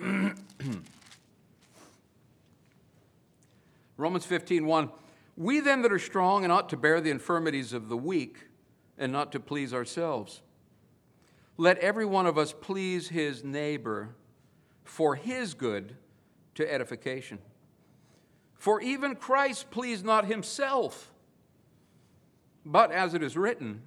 Romans 3.96 4.24
15, 4.24 4.64
1. 4.64 4.90
We 5.36 5.60
then 5.60 5.82
that 5.82 5.92
are 5.92 5.98
strong 5.98 6.44
and 6.44 6.52
ought 6.52 6.68
to 6.70 6.76
bear 6.76 7.00
the 7.00 7.10
infirmities 7.10 7.72
of 7.72 7.88
the 7.88 7.96
weak 7.96 8.38
and 8.96 9.12
not 9.12 9.32
to 9.32 9.40
please 9.40 9.74
ourselves. 9.74 10.42
Let 11.56 11.78
every 11.78 12.04
one 12.04 12.26
of 12.26 12.38
us 12.38 12.52
please 12.52 13.08
his 13.08 13.42
neighbor 13.42 14.14
for 14.84 15.16
his 15.16 15.54
good 15.54 15.96
to 16.54 16.72
edification. 16.72 17.38
For 18.54 18.80
even 18.80 19.16
Christ 19.16 19.70
pleased 19.70 20.04
not 20.04 20.26
himself, 20.26 21.10
but 22.64 22.92
as 22.92 23.14
it 23.14 23.22
is 23.22 23.36
written, 23.36 23.82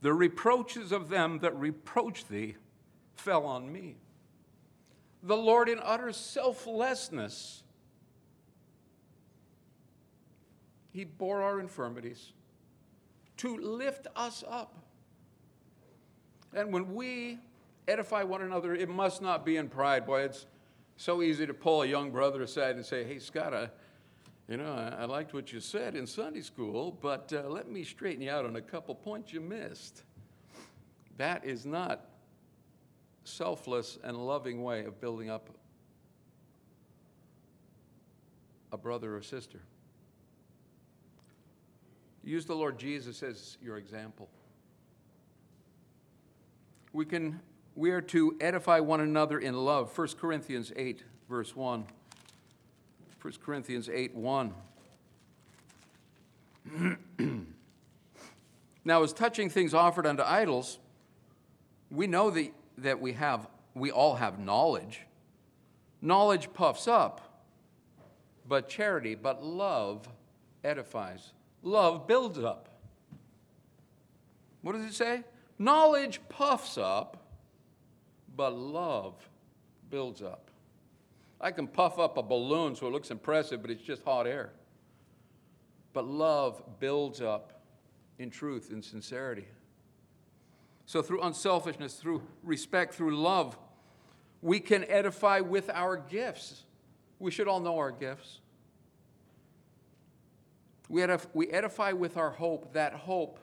the 0.00 0.12
reproaches 0.12 0.92
of 0.92 1.08
them 1.08 1.40
that 1.40 1.56
reproach 1.56 2.28
thee 2.28 2.56
fell 3.16 3.44
on 3.46 3.72
me. 3.72 3.96
The 5.22 5.36
Lord, 5.36 5.68
in 5.68 5.80
utter 5.82 6.12
selflessness, 6.12 7.64
He 10.92 11.04
bore 11.04 11.42
our 11.42 11.60
infirmities 11.60 12.32
to 13.38 13.56
lift 13.56 14.06
us 14.16 14.44
up. 14.48 14.74
And 16.54 16.72
when 16.72 16.94
we 16.94 17.38
edify 17.86 18.22
one 18.22 18.42
another, 18.42 18.74
it 18.74 18.88
must 18.88 19.22
not 19.22 19.44
be 19.44 19.56
in 19.56 19.68
pride. 19.68 20.06
Boy, 20.06 20.22
it's 20.22 20.46
so 20.96 21.22
easy 21.22 21.46
to 21.46 21.54
pull 21.54 21.82
a 21.82 21.86
young 21.86 22.10
brother 22.10 22.42
aside 22.42 22.76
and 22.76 22.84
say, 22.84 23.04
Hey, 23.04 23.18
Scott, 23.18 23.54
I, 23.54 23.70
you 24.48 24.56
know, 24.56 24.72
I, 24.72 25.02
I 25.02 25.04
liked 25.04 25.34
what 25.34 25.52
you 25.52 25.60
said 25.60 25.94
in 25.94 26.06
Sunday 26.06 26.40
school, 26.40 26.96
but 27.00 27.32
uh, 27.32 27.48
let 27.48 27.70
me 27.70 27.84
straighten 27.84 28.22
you 28.22 28.30
out 28.30 28.44
on 28.44 28.56
a 28.56 28.62
couple 28.62 28.94
points 28.94 29.32
you 29.32 29.40
missed. 29.40 30.02
That 31.18 31.44
is 31.44 31.66
not 31.66 32.06
selfless 33.24 33.98
and 34.02 34.16
loving 34.16 34.62
way 34.62 34.84
of 34.84 35.00
building 35.00 35.28
up 35.28 35.50
a 38.72 38.76
brother 38.76 39.16
or 39.16 39.22
sister. 39.22 39.60
Use 42.24 42.44
the 42.44 42.54
Lord 42.54 42.78
Jesus 42.78 43.22
as 43.22 43.56
your 43.62 43.76
example. 43.76 44.28
We, 46.92 47.04
can, 47.04 47.40
we 47.74 47.90
are 47.90 48.00
to 48.02 48.36
edify 48.40 48.80
one 48.80 49.00
another 49.00 49.38
in 49.38 49.54
love. 49.54 49.96
1 49.96 50.08
Corinthians 50.20 50.72
8, 50.76 51.02
verse 51.28 51.54
1. 51.54 51.84
1 53.20 53.34
Corinthians 53.44 53.88
8, 53.88 54.14
1. 54.14 54.54
now, 58.84 59.02
as 59.02 59.12
touching 59.12 59.48
things 59.48 59.74
offered 59.74 60.06
unto 60.06 60.22
idols, 60.22 60.78
we 61.90 62.06
know 62.06 62.30
that, 62.30 62.52
that 62.78 63.00
we, 63.00 63.12
have, 63.14 63.48
we 63.74 63.90
all 63.90 64.16
have 64.16 64.38
knowledge. 64.38 65.02
Knowledge 66.00 66.52
puffs 66.52 66.86
up, 66.86 67.42
but 68.46 68.68
charity, 68.68 69.14
but 69.14 69.42
love 69.42 70.08
edifies. 70.62 71.32
Love 71.68 72.06
builds 72.06 72.38
up. 72.38 72.70
What 74.62 74.72
does 74.72 74.86
it 74.86 74.94
say? 74.94 75.22
Knowledge 75.58 76.20
puffs 76.30 76.78
up, 76.78 77.28
but 78.34 78.54
love 78.54 79.14
builds 79.90 80.22
up. 80.22 80.50
I 81.38 81.50
can 81.50 81.68
puff 81.68 81.98
up 81.98 82.16
a 82.16 82.22
balloon 82.22 82.74
so 82.74 82.86
it 82.86 82.92
looks 82.92 83.10
impressive, 83.10 83.60
but 83.60 83.70
it's 83.70 83.82
just 83.82 84.02
hot 84.02 84.26
air. 84.26 84.50
But 85.92 86.06
love 86.06 86.62
builds 86.80 87.20
up 87.20 87.60
in 88.18 88.30
truth 88.30 88.70
and 88.72 88.82
sincerity. 88.82 89.46
So, 90.86 91.02
through 91.02 91.20
unselfishness, 91.20 91.96
through 91.96 92.22
respect, 92.42 92.94
through 92.94 93.14
love, 93.14 93.58
we 94.40 94.58
can 94.58 94.84
edify 94.84 95.40
with 95.40 95.68
our 95.68 95.98
gifts. 95.98 96.64
We 97.18 97.30
should 97.30 97.46
all 97.46 97.60
know 97.60 97.76
our 97.76 97.90
gifts. 97.90 98.40
We, 100.88 101.02
edif- 101.02 101.26
we 101.34 101.48
edify 101.48 101.92
with 101.92 102.16
our 102.16 102.30
hope, 102.30 102.72
that 102.72 102.94
hope, 102.94 103.38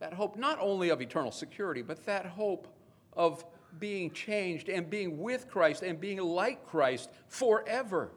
that 0.00 0.14
hope 0.14 0.36
not 0.36 0.58
only 0.60 0.88
of 0.88 1.00
eternal 1.00 1.30
security, 1.30 1.82
but 1.82 2.04
that 2.06 2.26
hope 2.26 2.68
of 3.12 3.44
being 3.78 4.10
changed 4.10 4.68
and 4.68 4.88
being 4.88 5.18
with 5.18 5.48
Christ 5.48 5.82
and 5.82 6.00
being 6.00 6.18
like 6.18 6.66
Christ 6.66 7.10
forever 7.26 8.10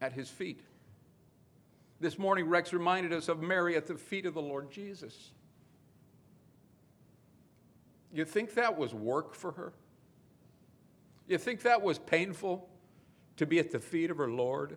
at 0.00 0.12
his 0.12 0.28
feet. 0.28 0.60
This 2.00 2.18
morning, 2.18 2.48
Rex 2.48 2.72
reminded 2.72 3.12
us 3.12 3.28
of 3.28 3.42
Mary 3.42 3.76
at 3.76 3.86
the 3.86 3.96
feet 3.96 4.24
of 4.24 4.34
the 4.34 4.42
Lord 4.42 4.70
Jesus. 4.70 5.32
You 8.12 8.24
think 8.24 8.54
that 8.54 8.78
was 8.78 8.94
work 8.94 9.34
for 9.34 9.52
her? 9.52 9.72
You 11.26 11.38
think 11.38 11.62
that 11.62 11.82
was 11.82 11.98
painful 11.98 12.68
to 13.36 13.46
be 13.46 13.58
at 13.58 13.70
the 13.70 13.80
feet 13.80 14.10
of 14.10 14.16
her 14.18 14.30
Lord? 14.30 14.76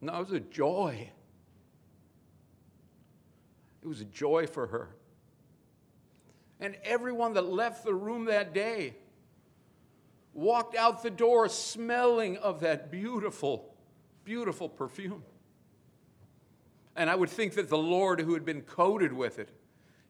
No, 0.00 0.16
it 0.16 0.20
was 0.20 0.32
a 0.32 0.40
joy. 0.40 1.10
It 3.82 3.86
was 3.86 4.00
a 4.00 4.04
joy 4.04 4.46
for 4.46 4.66
her. 4.66 4.90
And 6.60 6.76
everyone 6.84 7.34
that 7.34 7.46
left 7.46 7.84
the 7.84 7.94
room 7.94 8.26
that 8.26 8.52
day 8.52 8.96
walked 10.34 10.74
out 10.76 11.02
the 11.02 11.10
door 11.10 11.48
smelling 11.48 12.36
of 12.38 12.60
that 12.60 12.90
beautiful, 12.90 13.74
beautiful 14.24 14.68
perfume. 14.68 15.22
And 16.96 17.08
I 17.08 17.14
would 17.14 17.30
think 17.30 17.54
that 17.54 17.68
the 17.68 17.78
Lord, 17.78 18.20
who 18.20 18.34
had 18.34 18.44
been 18.44 18.62
coated 18.62 19.12
with 19.12 19.38
it, 19.38 19.50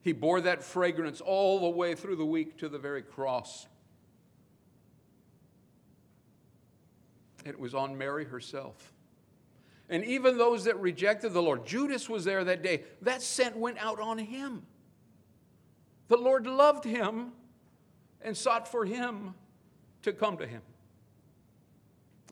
he 0.01 0.11
bore 0.11 0.41
that 0.41 0.63
fragrance 0.63 1.21
all 1.21 1.59
the 1.59 1.69
way 1.69 1.93
through 1.93 2.15
the 2.15 2.25
week 2.25 2.57
to 2.59 2.69
the 2.69 2.79
very 2.79 3.01
cross. 3.01 3.67
It 7.45 7.59
was 7.59 7.75
on 7.75 7.97
Mary 7.97 8.25
herself. 8.25 8.93
And 9.89 10.03
even 10.05 10.37
those 10.37 10.65
that 10.65 10.79
rejected 10.79 11.33
the 11.33 11.41
Lord, 11.41 11.65
Judas 11.65 12.07
was 12.07 12.23
there 12.23 12.43
that 12.43 12.61
day. 12.61 12.83
That 13.01 13.21
scent 13.21 13.57
went 13.57 13.79
out 13.79 13.99
on 13.99 14.19
him. 14.19 14.63
The 16.09 16.17
Lord 16.17 16.45
loved 16.45 16.85
him 16.85 17.31
and 18.21 18.37
sought 18.37 18.67
for 18.67 18.85
him 18.85 19.33
to 20.03 20.13
come 20.13 20.37
to 20.37 20.47
him. 20.47 20.61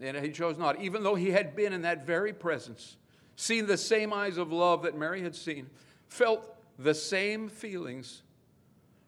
And 0.01 0.15
he 0.17 0.31
chose 0.31 0.57
not, 0.57 0.79
even 0.79 1.01
though 1.01 1.15
he 1.15 1.31
had 1.31 1.55
been 1.55 1.73
in 1.73 1.81
that 1.81 2.05
very 2.05 2.33
presence, 2.33 2.97
seen 3.35 3.65
the 3.65 3.77
same 3.77 4.13
eyes 4.13 4.37
of 4.37 4.51
love 4.51 4.83
that 4.83 4.95
Mary 4.95 5.23
had 5.23 5.35
seen, 5.35 5.67
felt 6.07 6.55
the 6.77 6.93
same 6.93 7.49
feelings 7.49 8.21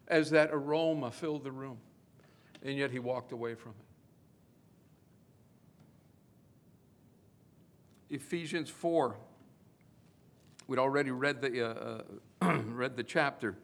as 0.08 0.30
that 0.30 0.50
aroma 0.52 1.12
filled 1.12 1.44
the 1.44 1.52
room. 1.52 1.78
And 2.64 2.76
yet 2.76 2.90
he 2.90 2.98
walked 2.98 3.30
away 3.30 3.54
from 3.54 3.72
it. 3.78 3.89
Ephesians 8.10 8.68
4. 8.68 9.16
We'd 10.66 10.78
already 10.78 11.12
read 11.12 11.40
the, 11.40 11.62
uh, 11.62 12.02
uh, 12.42 12.58
read 12.64 12.96
the 12.96 13.04
chapter. 13.04 13.56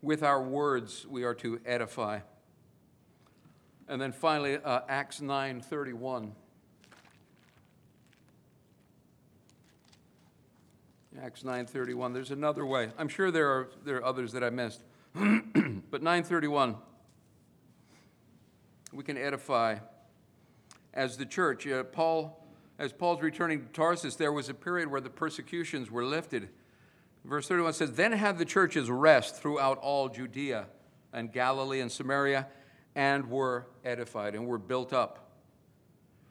With 0.00 0.22
our 0.22 0.42
words, 0.42 1.06
we 1.08 1.24
are 1.24 1.34
to 1.36 1.60
edify. 1.66 2.20
And 3.88 4.00
then 4.00 4.12
finally, 4.12 4.56
uh, 4.56 4.80
Acts 4.88 5.20
9:31. 5.20 6.32
Acts 11.20 11.42
9:31. 11.42 12.12
There's 12.12 12.30
another 12.30 12.64
way. 12.66 12.92
I'm 12.98 13.08
sure 13.08 13.30
there 13.30 13.48
are 13.48 13.70
there 13.84 13.96
are 13.96 14.04
others 14.04 14.32
that 14.32 14.44
I 14.44 14.50
missed, 14.50 14.82
but 15.14 16.02
9:31. 16.02 16.76
We 18.92 19.04
can 19.04 19.16
edify 19.16 19.78
as 20.92 21.16
the 21.16 21.26
church. 21.26 21.66
Uh, 21.66 21.82
Paul 21.84 22.43
as 22.78 22.92
Paul's 22.92 23.22
returning 23.22 23.60
to 23.60 23.68
Tarsus, 23.68 24.16
there 24.16 24.32
was 24.32 24.48
a 24.48 24.54
period 24.54 24.90
where 24.90 25.00
the 25.00 25.10
persecutions 25.10 25.90
were 25.90 26.04
lifted. 26.04 26.48
Verse 27.24 27.46
31 27.46 27.72
says, 27.74 27.92
Then 27.92 28.12
had 28.12 28.38
the 28.38 28.44
churches 28.44 28.90
rest 28.90 29.36
throughout 29.36 29.78
all 29.78 30.08
Judea 30.08 30.66
and 31.12 31.32
Galilee 31.32 31.80
and 31.80 31.90
Samaria, 31.90 32.48
and 32.96 33.30
were 33.30 33.66
edified 33.84 34.34
and 34.34 34.46
were 34.46 34.58
built 34.58 34.92
up. 34.92 35.30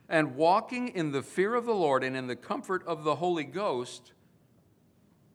And 0.09 0.35
walking 0.35 0.89
in 0.89 1.11
the 1.11 1.23
fear 1.23 1.55
of 1.55 1.65
the 1.65 1.73
Lord 1.73 2.03
and 2.03 2.15
in 2.15 2.27
the 2.27 2.35
comfort 2.35 2.85
of 2.85 3.03
the 3.03 3.15
Holy 3.15 3.45
Ghost, 3.45 4.11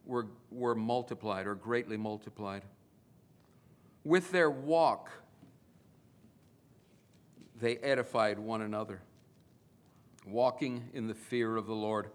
were, 0.05 0.27
were 0.51 0.75
multiplied 0.75 1.47
or 1.47 1.55
greatly 1.55 1.97
multiplied. 1.97 2.63
With 4.05 4.31
their 4.31 4.51
walk, 4.51 5.11
they 7.61 7.77
edified 7.79 8.39
one 8.39 8.63
another 8.63 9.03
walking 10.31 10.89
in 10.95 11.07
the 11.07 11.15
fear 11.15 11.57
of 11.57 11.67
the 11.67 11.75
Lord. 11.75 12.11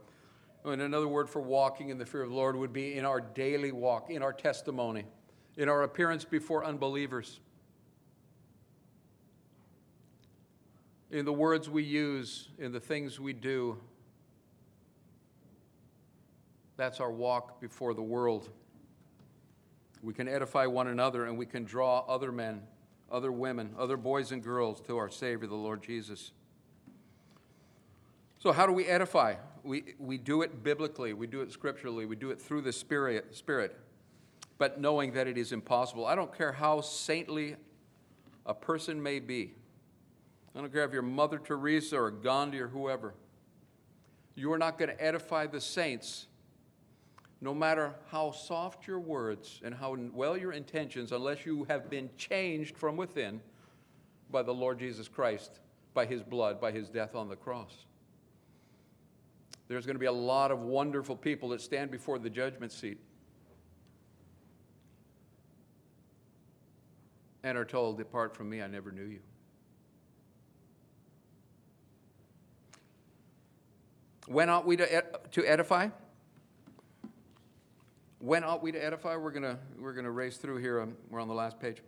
And 0.65 0.82
another 0.82 1.08
word 1.08 1.30
for 1.30 1.41
walking 1.41 1.89
in 1.89 1.97
the 1.97 2.06
fear 2.06 2.23
of 2.23 2.30
the 2.30 2.36
Lord 2.36 2.56
would 2.56 2.71
be 2.71 2.97
in 2.97 3.06
our 3.06 3.19
daily 3.19 3.71
walk, 3.71 4.10
in 4.10 4.21
our 4.21 4.32
testimony, 4.32 5.06
in 5.58 5.67
our 5.67 5.84
appearance 5.84 6.23
before 6.23 6.63
unbelievers, 6.63 7.41
in 11.12 11.26
the 11.26 11.34
words 11.34 11.69
we 11.69 11.84
use, 11.84 12.49
in 12.58 12.71
the 12.71 12.80
things 12.80 13.19
we 13.19 13.34
do. 13.34 13.78
That's 16.78 16.99
our 16.99 17.12
walk 17.12 17.62
before 17.62 17.93
the 17.93 18.02
world. 18.02 18.49
We 20.02 20.13
can 20.13 20.28
edify 20.28 20.65
one 20.65 20.88
another 20.88 21.26
and 21.26 21.38
we 21.38 21.45
can 21.45 21.65
draw 21.65 21.99
other 22.08 22.32
men, 22.32 22.63
other 23.12 23.32
women, 23.32 23.76
other 23.78 23.95
boys 23.95 24.32
and 24.32 24.41
girls 24.41 24.82
to 24.82 24.97
our 24.97 25.10
Savior, 25.10 25.47
the 25.47 25.56
Lord 25.56 25.84
Jesus. 25.84 26.32
So, 28.43 28.51
how 28.51 28.67
do 28.67 28.73
we 28.73 28.88
edify? 28.88 29.36
We, 29.63 29.95
we 29.97 30.17
do 30.17 30.41
it 30.41 30.65
biblically, 30.65 31.13
we 31.13 31.27
do 31.27 31.39
it 31.39 31.49
scripturally, 31.53 32.06
we 32.06 32.17
do 32.17 32.29
it 32.29 32.41
through 32.41 32.63
the 32.63 32.73
Spirit, 32.73 33.34
Spirit, 33.34 33.79
but 34.58 34.82
knowing 34.82 35.13
that 35.13 35.27
it 35.27 35.38
is 35.38 35.53
impossible. 35.53 36.06
I 36.06 36.13
don't 36.13 36.38
care 36.38 36.51
how 36.51 36.82
saintly 36.82 37.56
a 38.45 38.53
person 38.53 39.01
may 39.01 39.21
be, 39.21 39.53
I 40.53 40.60
don't 40.60 40.73
care 40.73 40.84
if 40.84 40.91
you're 40.91 41.01
Mother 41.01 41.38
Teresa 41.38 41.97
or 41.97 42.12
Gandhi 42.12 42.60
or 42.60 42.67
whoever, 42.67 43.13
you 44.36 44.51
are 44.51 44.58
not 44.58 44.77
going 44.77 44.89
to 44.89 45.01
edify 45.01 45.47
the 45.47 45.62
saints 45.62 46.27
no 47.39 47.53
matter 47.53 47.95
how 48.12 48.32
soft 48.32 48.86
your 48.88 48.99
words 48.99 49.62
and 49.63 49.73
how 49.73 49.95
well 50.13 50.36
your 50.36 50.51
intentions, 50.51 51.13
unless 51.13 51.45
you 51.45 51.63
have 51.69 51.89
been 51.89 52.10
changed 52.17 52.75
from 52.75 52.97
within 52.97 53.39
by 54.29 54.43
the 54.43 54.53
Lord 54.53 54.79
Jesus 54.79 55.08
Christ, 55.08 55.62
by 55.93 56.06
his 56.06 56.21
blood, 56.21 56.60
by 56.60 56.73
his 56.73 56.89
death 56.89 57.15
on 57.15 57.29
the 57.29 57.38
cross. 57.38 57.86
There's 59.73 59.88
going 59.88 59.95
to 59.95 59.99
be 59.99 60.05
a 60.05 60.12
lot 60.12 60.51
of 60.51 60.62
wonderful 60.62 61.15
people 61.15 61.49
that 61.49 61.59
stand 61.59 61.89
before 61.89 62.19
the 62.19 62.29
judgment 62.29 62.71
seat 62.71 62.99
and 67.43 67.57
are 67.57 67.65
told, 67.65 67.97
Depart 67.97 68.36
from 68.36 68.51
me, 68.51 68.62
I 68.62 68.67
never 68.67 68.91
knew 68.91 69.05
you. 69.05 69.19
When 74.27 74.51
ought 74.51 74.67
we 74.67 74.77
to, 74.77 74.93
ed- 74.93 75.31
to 75.31 75.43
edify? 75.43 75.89
When 78.19 78.43
ought 78.43 78.62
we 78.62 78.71
to 78.71 78.83
edify? 78.83 79.15
We're 79.15 79.31
going 79.31 79.57
we're 79.79 79.93
gonna 79.93 80.12
race 80.12 80.38
through 80.38 80.57
here. 80.57 80.81
Um, 80.81 80.95
we're 81.09 81.19
on 81.19 81.27
the 81.27 81.33
last 81.33 81.59
page. 81.59 81.81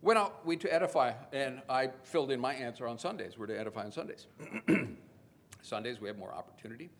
When 0.00 0.16
ought 0.16 0.46
we 0.46 0.56
to 0.56 0.72
edify? 0.72 1.12
And 1.34 1.60
I 1.68 1.90
filled 2.04 2.30
in 2.30 2.40
my 2.40 2.54
answer 2.54 2.88
on 2.88 2.98
Sundays. 2.98 3.36
We're 3.36 3.48
to 3.48 3.60
edify 3.60 3.84
on 3.84 3.92
Sundays. 3.92 4.26
Sundays, 5.62 6.00
we 6.00 6.08
have 6.08 6.18
more 6.18 6.32
opportunity. 6.32 6.90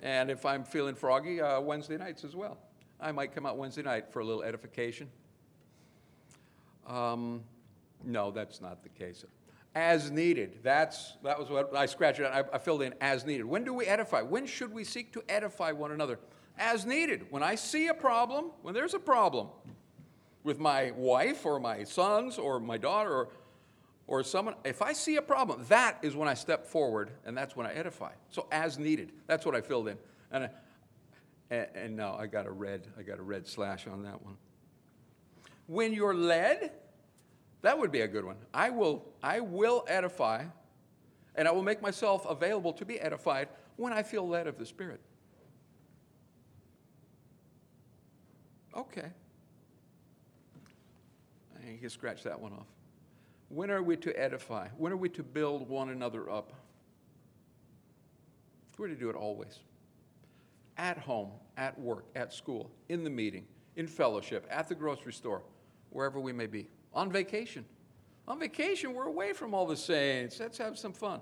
And 0.00 0.30
if 0.30 0.46
I'm 0.46 0.64
feeling 0.64 0.94
froggy, 0.94 1.40
uh, 1.40 1.60
Wednesday 1.60 1.96
nights 1.96 2.24
as 2.24 2.36
well. 2.36 2.58
I 3.00 3.12
might 3.12 3.34
come 3.34 3.46
out 3.46 3.56
Wednesday 3.56 3.82
night 3.82 4.12
for 4.12 4.20
a 4.20 4.24
little 4.24 4.42
edification. 4.42 5.08
Um, 6.86 7.42
no, 8.04 8.30
that's 8.30 8.60
not 8.60 8.82
the 8.82 8.88
case. 8.88 9.24
As 9.74 10.10
needed. 10.10 10.58
That's, 10.62 11.14
that 11.24 11.38
was 11.38 11.48
what 11.50 11.74
I 11.74 11.86
scratched 11.86 12.20
it 12.20 12.26
out. 12.26 12.48
I, 12.52 12.56
I 12.56 12.58
filled 12.58 12.82
in 12.82 12.94
as 13.00 13.24
needed. 13.24 13.44
When 13.44 13.64
do 13.64 13.72
we 13.72 13.86
edify? 13.86 14.22
When 14.22 14.46
should 14.46 14.72
we 14.72 14.84
seek 14.84 15.12
to 15.14 15.24
edify 15.28 15.72
one 15.72 15.92
another? 15.92 16.18
as 16.58 16.86
needed. 16.86 17.26
When 17.30 17.42
I 17.42 17.54
see 17.54 17.88
a 17.88 17.94
problem, 17.94 18.46
when 18.62 18.74
there's 18.74 18.94
a 18.94 18.98
problem 18.98 19.48
with 20.44 20.58
my 20.58 20.92
wife 20.92 21.46
or 21.46 21.60
my 21.60 21.84
sons 21.84 22.38
or 22.38 22.60
my 22.60 22.76
daughter 22.76 23.12
or, 23.12 23.28
or 24.12 24.22
someone, 24.22 24.54
if 24.62 24.82
I 24.82 24.92
see 24.92 25.16
a 25.16 25.22
problem, 25.22 25.64
that 25.70 25.96
is 26.02 26.14
when 26.14 26.28
I 26.28 26.34
step 26.34 26.66
forward 26.66 27.12
and 27.24 27.34
that's 27.34 27.56
when 27.56 27.66
I 27.66 27.72
edify. 27.72 28.12
So 28.28 28.46
as 28.52 28.78
needed. 28.78 29.10
That's 29.26 29.46
what 29.46 29.54
I 29.54 29.62
filled 29.62 29.88
in. 29.88 29.96
And, 30.30 30.50
and, 31.48 31.66
and 31.74 31.96
now 31.96 32.16
I 32.20 32.26
got 32.26 32.44
a 32.44 32.50
red, 32.50 32.88
I 32.98 33.04
got 33.04 33.18
a 33.18 33.22
red 33.22 33.46
slash 33.46 33.86
on 33.86 34.02
that 34.02 34.22
one. 34.22 34.36
When 35.66 35.94
you're 35.94 36.14
led, 36.14 36.72
that 37.62 37.78
would 37.78 37.90
be 37.90 38.02
a 38.02 38.06
good 38.06 38.26
one. 38.26 38.36
I 38.52 38.68
will, 38.68 39.02
I 39.22 39.40
will 39.40 39.82
edify 39.88 40.44
and 41.34 41.48
I 41.48 41.50
will 41.50 41.62
make 41.62 41.80
myself 41.80 42.26
available 42.28 42.74
to 42.74 42.84
be 42.84 43.00
edified 43.00 43.48
when 43.76 43.94
I 43.94 44.02
feel 44.02 44.28
led 44.28 44.46
of 44.46 44.58
the 44.58 44.66
Spirit. 44.66 45.00
Okay. 48.76 49.08
You 51.66 51.78
can 51.78 51.88
scratch 51.88 52.24
that 52.24 52.38
one 52.38 52.52
off. 52.52 52.66
When 53.52 53.70
are 53.70 53.82
we 53.82 53.98
to 53.98 54.18
edify? 54.18 54.68
When 54.78 54.92
are 54.92 54.96
we 54.96 55.10
to 55.10 55.22
build 55.22 55.68
one 55.68 55.90
another 55.90 56.30
up? 56.30 56.54
We're 58.78 58.88
to 58.88 58.94
do 58.94 59.10
it 59.10 59.14
always. 59.14 59.58
At 60.78 60.96
home, 60.96 61.32
at 61.58 61.78
work, 61.78 62.06
at 62.16 62.32
school, 62.32 62.70
in 62.88 63.04
the 63.04 63.10
meeting, 63.10 63.44
in 63.76 63.86
fellowship, 63.86 64.46
at 64.50 64.68
the 64.68 64.74
grocery 64.74 65.12
store, 65.12 65.42
wherever 65.90 66.18
we 66.18 66.32
may 66.32 66.46
be. 66.46 66.70
On 66.94 67.12
vacation. 67.12 67.66
On 68.26 68.40
vacation, 68.40 68.94
we're 68.94 69.06
away 69.06 69.34
from 69.34 69.52
all 69.52 69.66
the 69.66 69.76
saints. 69.76 70.40
Let's 70.40 70.56
have 70.56 70.78
some 70.78 70.94
fun. 70.94 71.20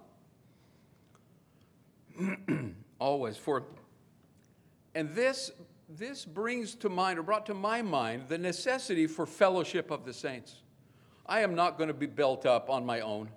always. 3.01 3.37
For 3.37 3.65
and 4.95 5.13
this 5.17 5.51
this 5.89 6.25
brings 6.25 6.77
to 6.77 6.89
mind, 6.89 7.19
or 7.19 7.25
brought 7.25 7.47
to 7.47 7.55
my 7.55 7.83
mind, 7.83 8.29
the 8.29 8.39
necessity 8.39 9.09
for 9.09 9.27
fellowship 9.27 9.91
of 9.91 10.05
the 10.05 10.13
saints. 10.13 10.63
I 11.31 11.41
am 11.41 11.55
not 11.55 11.79
going 11.79 11.87
to 11.87 11.95
be 11.95 12.07
built 12.07 12.45
up 12.45 12.69
on 12.69 12.85
my 12.85 13.01
own. 13.01 13.31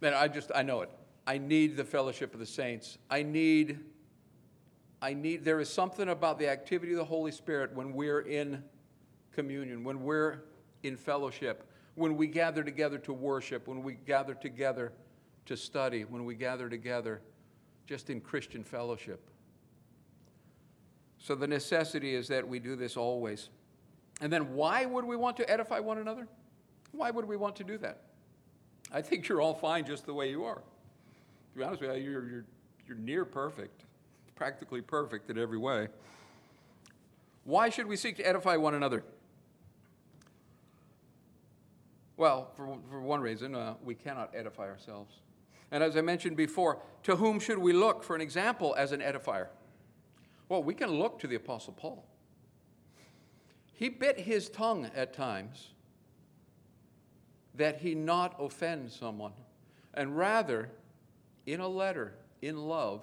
And 0.00 0.14
I 0.14 0.28
just, 0.28 0.52
I 0.54 0.62
know 0.62 0.82
it. 0.82 0.90
I 1.26 1.36
need 1.36 1.76
the 1.76 1.84
fellowship 1.84 2.32
of 2.32 2.38
the 2.38 2.46
saints. 2.46 2.96
I 3.10 3.24
need, 3.24 3.80
I 5.02 5.14
need, 5.14 5.44
there 5.44 5.58
is 5.58 5.68
something 5.68 6.08
about 6.08 6.38
the 6.38 6.48
activity 6.48 6.92
of 6.92 6.98
the 6.98 7.04
Holy 7.04 7.32
Spirit 7.32 7.74
when 7.74 7.92
we're 7.92 8.20
in 8.20 8.62
communion, 9.32 9.82
when 9.82 10.04
we're 10.04 10.44
in 10.84 10.96
fellowship, 10.96 11.68
when 11.96 12.16
we 12.16 12.28
gather 12.28 12.62
together 12.62 12.98
to 12.98 13.12
worship, 13.12 13.66
when 13.66 13.82
we 13.82 13.94
gather 13.94 14.34
together 14.34 14.92
to 15.46 15.56
study, 15.56 16.04
when 16.04 16.24
we 16.24 16.36
gather 16.36 16.68
together 16.68 17.20
just 17.84 18.10
in 18.10 18.20
Christian 18.20 18.62
fellowship. 18.62 19.28
So 21.18 21.34
the 21.34 21.48
necessity 21.48 22.14
is 22.14 22.28
that 22.28 22.46
we 22.46 22.60
do 22.60 22.76
this 22.76 22.96
always. 22.96 23.48
And 24.20 24.32
then 24.32 24.54
why 24.54 24.86
would 24.86 25.04
we 25.04 25.16
want 25.16 25.36
to 25.38 25.50
edify 25.50 25.78
one 25.78 25.98
another? 25.98 26.26
Why 26.92 27.10
would 27.10 27.26
we 27.26 27.36
want 27.36 27.56
to 27.56 27.64
do 27.64 27.76
that? 27.78 28.02
I 28.92 29.02
think 29.02 29.28
you're 29.28 29.40
all 29.40 29.54
fine 29.54 29.84
just 29.84 30.06
the 30.06 30.14
way 30.14 30.30
you 30.30 30.44
are. 30.44 30.56
To 30.56 31.58
be 31.58 31.64
honest 31.64 31.82
with 31.82 31.96
you, 31.96 32.10
you're, 32.10 32.28
you're, 32.28 32.44
you're 32.86 32.96
near 32.96 33.24
perfect, 33.24 33.84
practically 34.34 34.80
perfect 34.80 35.28
in 35.30 35.38
every 35.38 35.58
way. 35.58 35.88
Why 37.44 37.68
should 37.68 37.86
we 37.86 37.96
seek 37.96 38.16
to 38.16 38.26
edify 38.26 38.56
one 38.56 38.74
another? 38.74 39.04
Well, 42.16 42.50
for, 42.56 42.78
for 42.90 43.00
one 43.00 43.20
reason, 43.20 43.54
uh, 43.54 43.74
we 43.84 43.94
cannot 43.94 44.30
edify 44.34 44.68
ourselves. 44.68 45.16
And 45.70 45.82
as 45.82 45.96
I 45.96 46.00
mentioned 46.00 46.36
before, 46.36 46.78
to 47.02 47.16
whom 47.16 47.38
should 47.38 47.58
we 47.58 47.72
look 47.72 48.02
for 48.02 48.14
an 48.14 48.22
example 48.22 48.74
as 48.78 48.92
an 48.92 49.00
edifier? 49.00 49.48
Well, 50.48 50.62
we 50.62 50.74
can 50.74 50.90
look 50.90 51.18
to 51.20 51.26
the 51.26 51.34
Apostle 51.34 51.72
Paul. 51.74 52.06
He 53.76 53.90
bit 53.90 54.18
his 54.18 54.48
tongue 54.48 54.90
at 54.94 55.12
times 55.12 55.68
that 57.54 57.78
he 57.78 57.94
not 57.94 58.34
offend 58.38 58.90
someone, 58.90 59.32
and 59.92 60.16
rather, 60.16 60.70
in 61.44 61.60
a 61.60 61.68
letter, 61.68 62.14
in 62.40 62.56
love, 62.56 63.02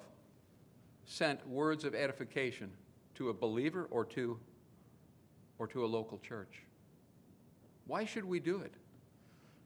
sent 1.06 1.46
words 1.48 1.84
of 1.84 1.94
edification 1.94 2.72
to 3.14 3.28
a 3.28 3.32
believer 3.32 3.86
or 3.90 4.04
to, 4.06 4.38
or 5.58 5.68
to 5.68 5.84
a 5.84 5.86
local 5.86 6.18
church. 6.18 6.62
Why 7.86 8.04
should 8.04 8.24
we 8.24 8.40
do 8.40 8.60
it? 8.60 8.74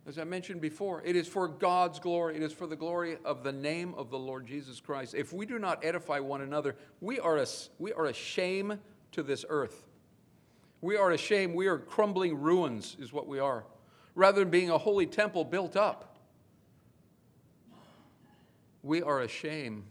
As 0.07 0.18
I 0.18 0.25
mentioned 0.25 0.61
before, 0.61 1.03
it 1.05 1.16
is 1.16 1.27
for 1.27 1.49
God's 1.49 1.99
glory. 1.99 2.37
It 2.37 2.42
is 2.42 2.53
for 2.53 2.66
the 2.66 2.77
glory 2.77 3.16
of 3.25 3.42
the 3.42 3.53
name 3.53 3.94
of 3.94 4.11
the 4.11 4.18
Lord 4.18 4.47
Jesus 4.47 4.81
Christ. 4.81 5.14
If 5.14 5.33
we 5.33 5.47
do 5.47 5.59
not 5.59 5.85
edify 5.85 6.18
one 6.18 6.42
another, 6.42 6.77
we 7.01 7.18
are 7.18 7.38
a, 7.38 7.47
we 7.79 7.95
are 7.95 8.07
a 8.07 8.12
shame 8.12 8.78
to 9.12 9.22
this 9.22 9.45
earth. 9.49 9.88
We 10.81 10.97
are 10.97 11.11
a 11.11 11.18
shame. 11.18 11.55
We 11.55 11.66
are 11.66 11.79
crumbling 11.79 12.41
ruins, 12.41 12.97
is 13.01 13.12
what 13.12 13.26
we 13.26 13.39
are, 13.39 13.64
rather 14.14 14.41
than 14.41 14.51
being 14.51 14.70
a 14.70 14.79
holy 14.79 15.07
temple 15.07 15.45
built 15.45 15.76
up. 15.76 16.16
We 18.83 19.03
are 19.03 19.20
a 19.20 19.29
shame. 19.29 19.85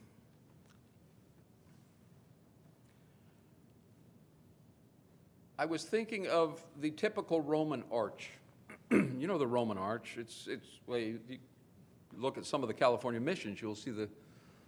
I 5.60 5.66
was 5.66 5.84
thinking 5.84 6.28
of 6.28 6.64
the 6.80 6.92
typical 6.92 7.42
Roman 7.42 7.84
arch. 7.92 8.30
you 8.92 9.28
know 9.28 9.38
the 9.38 9.48
Roman 9.48 9.78
arch. 9.78 10.16
It's, 10.18 10.48
it's 10.48 10.68
well, 10.86 11.00
you, 11.00 11.20
you 11.30 11.40
look 12.16 12.38
at 12.38 12.46
some 12.46 12.62
of 12.62 12.68
the 12.68 12.74
California 12.74 13.20
missions, 13.20 13.62
you'll 13.62 13.76
see 13.76 13.92
the, 13.92 14.08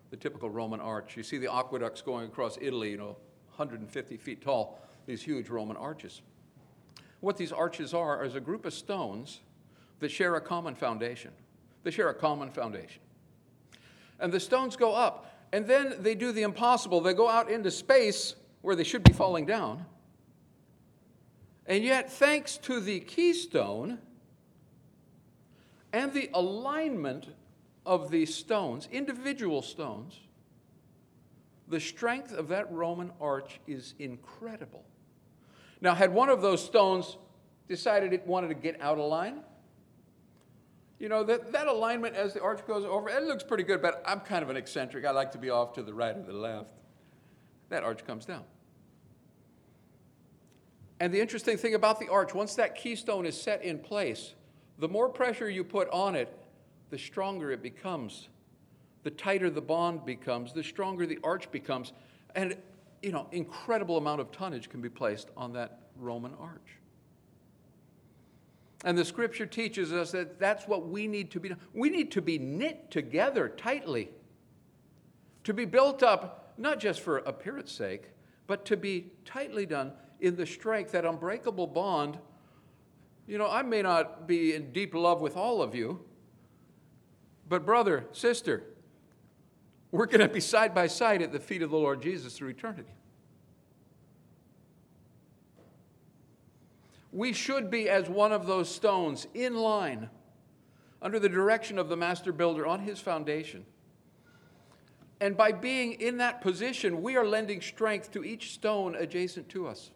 the 0.09 0.17
typical 0.17 0.49
Roman 0.49 0.80
arch. 0.80 1.15
You 1.15 1.24
see 1.24 1.38
the 1.38 1.51
aqueducts 1.51 2.01
going 2.01 2.26
across 2.26 2.57
Italy, 2.59 2.91
you 2.91 2.97
know, 2.97 3.15
150 3.55 4.17
feet 4.17 4.41
tall, 4.41 4.80
these 5.05 5.21
huge 5.21 5.49
Roman 5.49 5.77
arches. 5.77 6.21
What 7.19 7.37
these 7.37 7.51
arches 7.51 7.93
are 7.93 8.23
is 8.23 8.35
a 8.35 8.39
group 8.39 8.65
of 8.65 8.73
stones 8.73 9.41
that 9.99 10.09
share 10.09 10.35
a 10.35 10.41
common 10.41 10.75
foundation. 10.75 11.31
They 11.83 11.91
share 11.91 12.09
a 12.09 12.13
common 12.13 12.49
foundation. 12.49 13.01
And 14.19 14.31
the 14.31 14.39
stones 14.39 14.75
go 14.75 14.93
up, 14.93 15.25
And 15.51 15.65
then 15.65 15.95
they 15.99 16.15
do 16.15 16.31
the 16.31 16.43
impossible. 16.43 17.01
They 17.01 17.13
go 17.13 17.27
out 17.27 17.49
into 17.49 17.71
space 17.71 18.35
where 18.61 18.75
they 18.75 18.83
should 18.83 19.03
be 19.03 19.13
falling 19.13 19.45
down. 19.45 19.85
And 21.65 21.83
yet, 21.83 22.11
thanks 22.11 22.57
to 22.57 22.79
the 22.79 22.99
keystone 22.99 23.99
and 25.91 26.13
the 26.13 26.29
alignment 26.33 27.27
of 27.85 28.11
these 28.11 28.33
stones, 28.33 28.87
individual 28.91 29.61
stones, 29.61 30.19
the 31.67 31.79
strength 31.79 32.31
of 32.31 32.47
that 32.49 32.71
Roman 32.71 33.11
arch 33.19 33.59
is 33.67 33.93
incredible. 33.99 34.83
Now, 35.82 35.95
had 35.95 36.13
one 36.13 36.30
of 36.30 36.41
those 36.41 36.63
stones 36.63 37.17
decided 37.67 38.13
it 38.13 38.25
wanted 38.27 38.49
to 38.49 38.55
get 38.55 38.82
out 38.82 38.97
of 38.97 39.09
line, 39.09 39.41
you 40.99 41.07
know, 41.07 41.23
that, 41.23 41.53
that 41.53 41.67
alignment 41.67 42.15
as 42.15 42.34
the 42.34 42.41
arch 42.41 42.65
goes 42.67 42.84
over, 42.84 43.09
it 43.09 43.23
looks 43.23 43.43
pretty 43.43 43.63
good, 43.63 43.82
but 43.82 44.03
I'm 44.05 44.19
kind 44.19 44.43
of 44.43 44.49
an 44.49 44.57
eccentric. 44.57 45.05
I 45.05 45.11
like 45.11 45.32
to 45.32 45.38
be 45.38 45.49
off 45.49 45.73
to 45.73 45.84
the 45.84 45.93
right 45.93 46.15
or 46.15 46.21
the 46.21 46.34
left. 46.34 46.71
That 47.69 47.84
arch 47.84 48.05
comes 48.05 48.25
down. 48.25 48.43
And 50.99 51.13
the 51.13 51.21
interesting 51.21 51.57
thing 51.57 51.75
about 51.75 52.01
the 52.01 52.09
arch, 52.09 52.34
once 52.34 52.55
that 52.55 52.75
keystone 52.75 53.25
is 53.25 53.39
set 53.39 53.63
in 53.63 53.80
place, 53.80 54.34
the 54.77 54.89
more 54.89 55.07
pressure 55.07 55.49
you 55.49 55.63
put 55.63 55.89
on 55.91 56.15
it, 56.15 56.36
the 56.89 56.97
stronger 56.97 57.51
it 57.51 57.63
becomes. 57.63 58.27
The 59.03 59.11
tighter 59.11 59.49
the 59.49 59.61
bond 59.61 60.05
becomes, 60.05 60.51
the 60.51 60.63
stronger 60.63 61.05
the 61.05 61.19
arch 61.23 61.49
becomes. 61.51 61.93
And, 62.36 62.57
you 63.01 63.11
know, 63.11 63.27
incredible 63.31 63.97
amount 63.97 64.21
of 64.21 64.31
tonnage 64.31 64.69
can 64.69 64.81
be 64.81 64.89
placed 64.89 65.29
on 65.37 65.53
that 65.53 65.79
Roman 65.95 66.33
arch. 66.39 66.77
And 68.85 68.97
the 68.97 69.03
scripture 69.03 69.45
teaches 69.45 69.91
us 69.91 70.11
that 70.11 70.39
that's 70.39 70.67
what 70.67 70.87
we 70.87 71.07
need 71.07 71.31
to 71.31 71.39
be. 71.39 71.51
We 71.73 71.89
need 71.89 72.11
to 72.11 72.21
be 72.21 72.37
knit 72.37 72.89
together 72.91 73.49
tightly, 73.49 74.09
to 75.43 75.53
be 75.53 75.65
built 75.65 76.01
up, 76.01 76.53
not 76.57 76.79
just 76.79 77.01
for 77.01 77.17
appearance 77.19 77.71
sake, 77.71 78.11
but 78.47 78.65
to 78.65 78.77
be 78.77 79.11
tightly 79.25 79.65
done 79.65 79.91
in 80.21 80.35
the 80.35 80.45
strength, 80.45 80.91
that 80.93 81.05
unbreakable 81.05 81.67
bond. 81.67 82.17
You 83.27 83.37
know, 83.37 83.49
I 83.49 83.63
may 83.63 83.81
not 83.81 84.27
be 84.27 84.55
in 84.55 84.71
deep 84.71 84.93
love 84.93 85.21
with 85.21 85.35
all 85.35 85.61
of 85.61 85.75
you, 85.75 86.03
but 87.47 87.65
brother, 87.65 88.05
sister, 88.11 88.63
we're 89.91 90.05
going 90.05 90.19
to 90.19 90.27
be 90.27 90.39
side 90.39 90.75
by 90.75 90.87
side 90.87 91.21
at 91.21 91.31
the 91.31 91.39
feet 91.39 91.61
of 91.61 91.71
the 91.71 91.77
Lord 91.77 92.01
Jesus 92.01 92.37
through 92.37 92.49
eternity. 92.49 92.93
We 97.11 97.33
should 97.33 97.71
be 97.71 97.89
as 97.89 98.07
one 98.07 98.31
of 98.31 98.45
those 98.45 98.73
stones 98.73 99.27
in 99.33 99.55
line 99.55 100.09
under 101.01 101.19
the 101.19 101.29
direction 101.29 101.79
of 101.79 101.89
the 101.89 101.97
master 101.97 102.31
builder 102.31 102.67
on 102.67 102.81
his 102.81 102.99
foundation. 102.99 103.65
And 105.21 105.35
by 105.35 105.51
being 105.51 105.93
in 105.93 106.17
that 106.17 106.41
position, 106.41 107.01
we 107.01 107.17
are 107.17 107.25
lending 107.25 107.61
strength 107.61 108.11
to 108.11 108.23
each 108.23 108.53
stone 108.53 108.95
adjacent 108.95 109.49
to 109.49 109.67
us. 109.67 109.91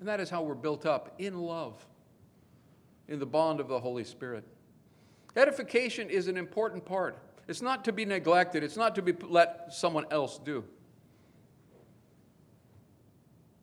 And 0.00 0.08
that 0.08 0.20
is 0.20 0.28
how 0.28 0.42
we're 0.42 0.54
built 0.54 0.84
up 0.84 1.14
in 1.18 1.38
love, 1.38 1.86
in 3.08 3.18
the 3.18 3.26
bond 3.26 3.60
of 3.60 3.68
the 3.68 3.80
Holy 3.80 4.04
Spirit. 4.04 4.44
Edification 5.36 6.10
is 6.10 6.28
an 6.28 6.36
important 6.36 6.84
part. 6.84 7.18
It's 7.48 7.62
not 7.62 7.84
to 7.84 7.92
be 7.92 8.04
neglected, 8.04 8.64
it's 8.64 8.76
not 8.76 8.94
to 8.96 9.02
be 9.02 9.12
let 9.12 9.72
someone 9.72 10.06
else 10.10 10.38
do 10.38 10.64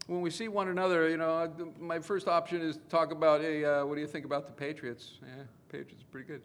when 0.07 0.21
we 0.21 0.29
see 0.29 0.47
one 0.47 0.67
another, 0.67 1.09
you 1.09 1.17
know, 1.17 1.51
my 1.79 1.99
first 1.99 2.27
option 2.27 2.61
is 2.61 2.77
to 2.77 2.83
talk 2.83 3.11
about, 3.11 3.41
hey, 3.41 3.63
uh, 3.63 3.85
what 3.85 3.95
do 3.95 4.01
you 4.01 4.07
think 4.07 4.25
about 4.25 4.45
the 4.45 4.51
Patriots? 4.51 5.19
Yeah, 5.21 5.43
Patriots 5.69 6.03
are 6.03 6.11
pretty 6.11 6.27
good. 6.27 6.41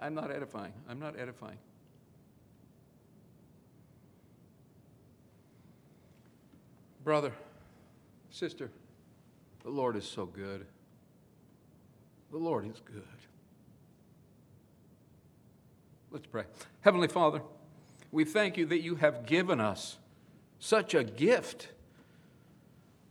I'm 0.00 0.14
not 0.14 0.30
edifying. 0.30 0.72
I'm 0.88 0.98
not 0.98 1.18
edifying. 1.18 1.58
Brother, 7.04 7.32
sister, 8.30 8.70
the 9.62 9.70
Lord 9.70 9.94
is 9.94 10.06
so 10.06 10.24
good. 10.24 10.66
The 12.30 12.38
Lord 12.38 12.66
is 12.66 12.80
good. 12.80 13.04
Let's 16.14 16.28
pray. 16.28 16.44
Heavenly 16.82 17.08
Father, 17.08 17.42
we 18.12 18.24
thank 18.24 18.56
you 18.56 18.66
that 18.66 18.82
you 18.82 18.94
have 18.94 19.26
given 19.26 19.60
us 19.60 19.98
such 20.60 20.94
a 20.94 21.02
gift 21.02 21.70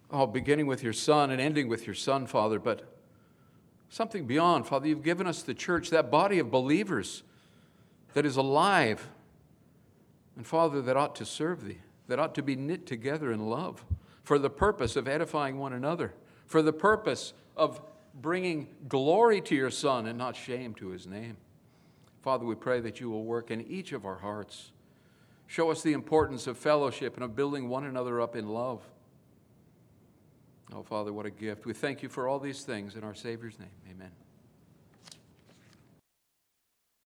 oh, 0.09 0.25
beginning 0.25 0.67
with 0.67 0.81
your 0.81 0.93
Son 0.93 1.29
and 1.29 1.41
ending 1.41 1.67
with 1.67 1.85
your 1.85 1.95
Son, 1.95 2.25
Father, 2.25 2.59
but 2.59 2.95
something 3.89 4.25
beyond. 4.25 4.67
Father, 4.67 4.87
you've 4.87 5.03
given 5.03 5.27
us 5.27 5.43
the 5.43 5.53
church, 5.53 5.89
that 5.89 6.09
body 6.09 6.39
of 6.39 6.49
believers 6.49 7.23
that 8.13 8.25
is 8.25 8.37
alive. 8.37 9.09
And 10.37 10.47
Father, 10.47 10.81
that 10.81 10.95
ought 10.95 11.17
to 11.17 11.25
serve 11.25 11.65
thee, 11.65 11.79
that 12.07 12.19
ought 12.19 12.33
to 12.35 12.41
be 12.41 12.55
knit 12.55 12.85
together 12.85 13.33
in 13.33 13.49
love 13.49 13.83
for 14.23 14.39
the 14.39 14.49
purpose 14.49 14.95
of 14.95 15.09
edifying 15.09 15.59
one 15.59 15.73
another, 15.73 16.13
for 16.45 16.61
the 16.61 16.71
purpose 16.71 17.33
of 17.57 17.81
bringing 18.13 18.69
glory 18.87 19.41
to 19.41 19.55
your 19.55 19.71
Son 19.71 20.05
and 20.05 20.17
not 20.17 20.37
shame 20.37 20.73
to 20.75 20.87
his 20.87 21.05
name. 21.05 21.35
Father, 22.23 22.45
we 22.45 22.55
pray 22.55 22.79
that 22.79 23.01
you 23.01 23.09
will 23.09 23.25
work 23.25 23.51
in 23.51 23.61
each 23.61 23.91
of 23.91 24.05
our 24.05 24.15
hearts. 24.15 24.71
Show 25.45 25.69
us 25.69 25.83
the 25.83 25.91
importance 25.91 26.47
of 26.47 26.57
fellowship 26.57 27.15
and 27.15 27.23
of 27.23 27.35
building 27.35 27.67
one 27.67 27.83
another 27.83 28.21
up 28.21 28.37
in 28.37 28.47
love. 28.47 28.81
Oh, 30.73 30.83
Father, 30.83 31.11
what 31.11 31.25
a 31.25 31.29
gift. 31.29 31.65
We 31.65 31.73
thank 31.73 32.01
you 32.01 32.07
for 32.07 32.29
all 32.29 32.39
these 32.39 32.63
things 32.63 32.95
in 32.95 33.03
our 33.03 33.13
Savior's 33.13 33.59
name. 33.59 33.69
Amen. 33.91 34.11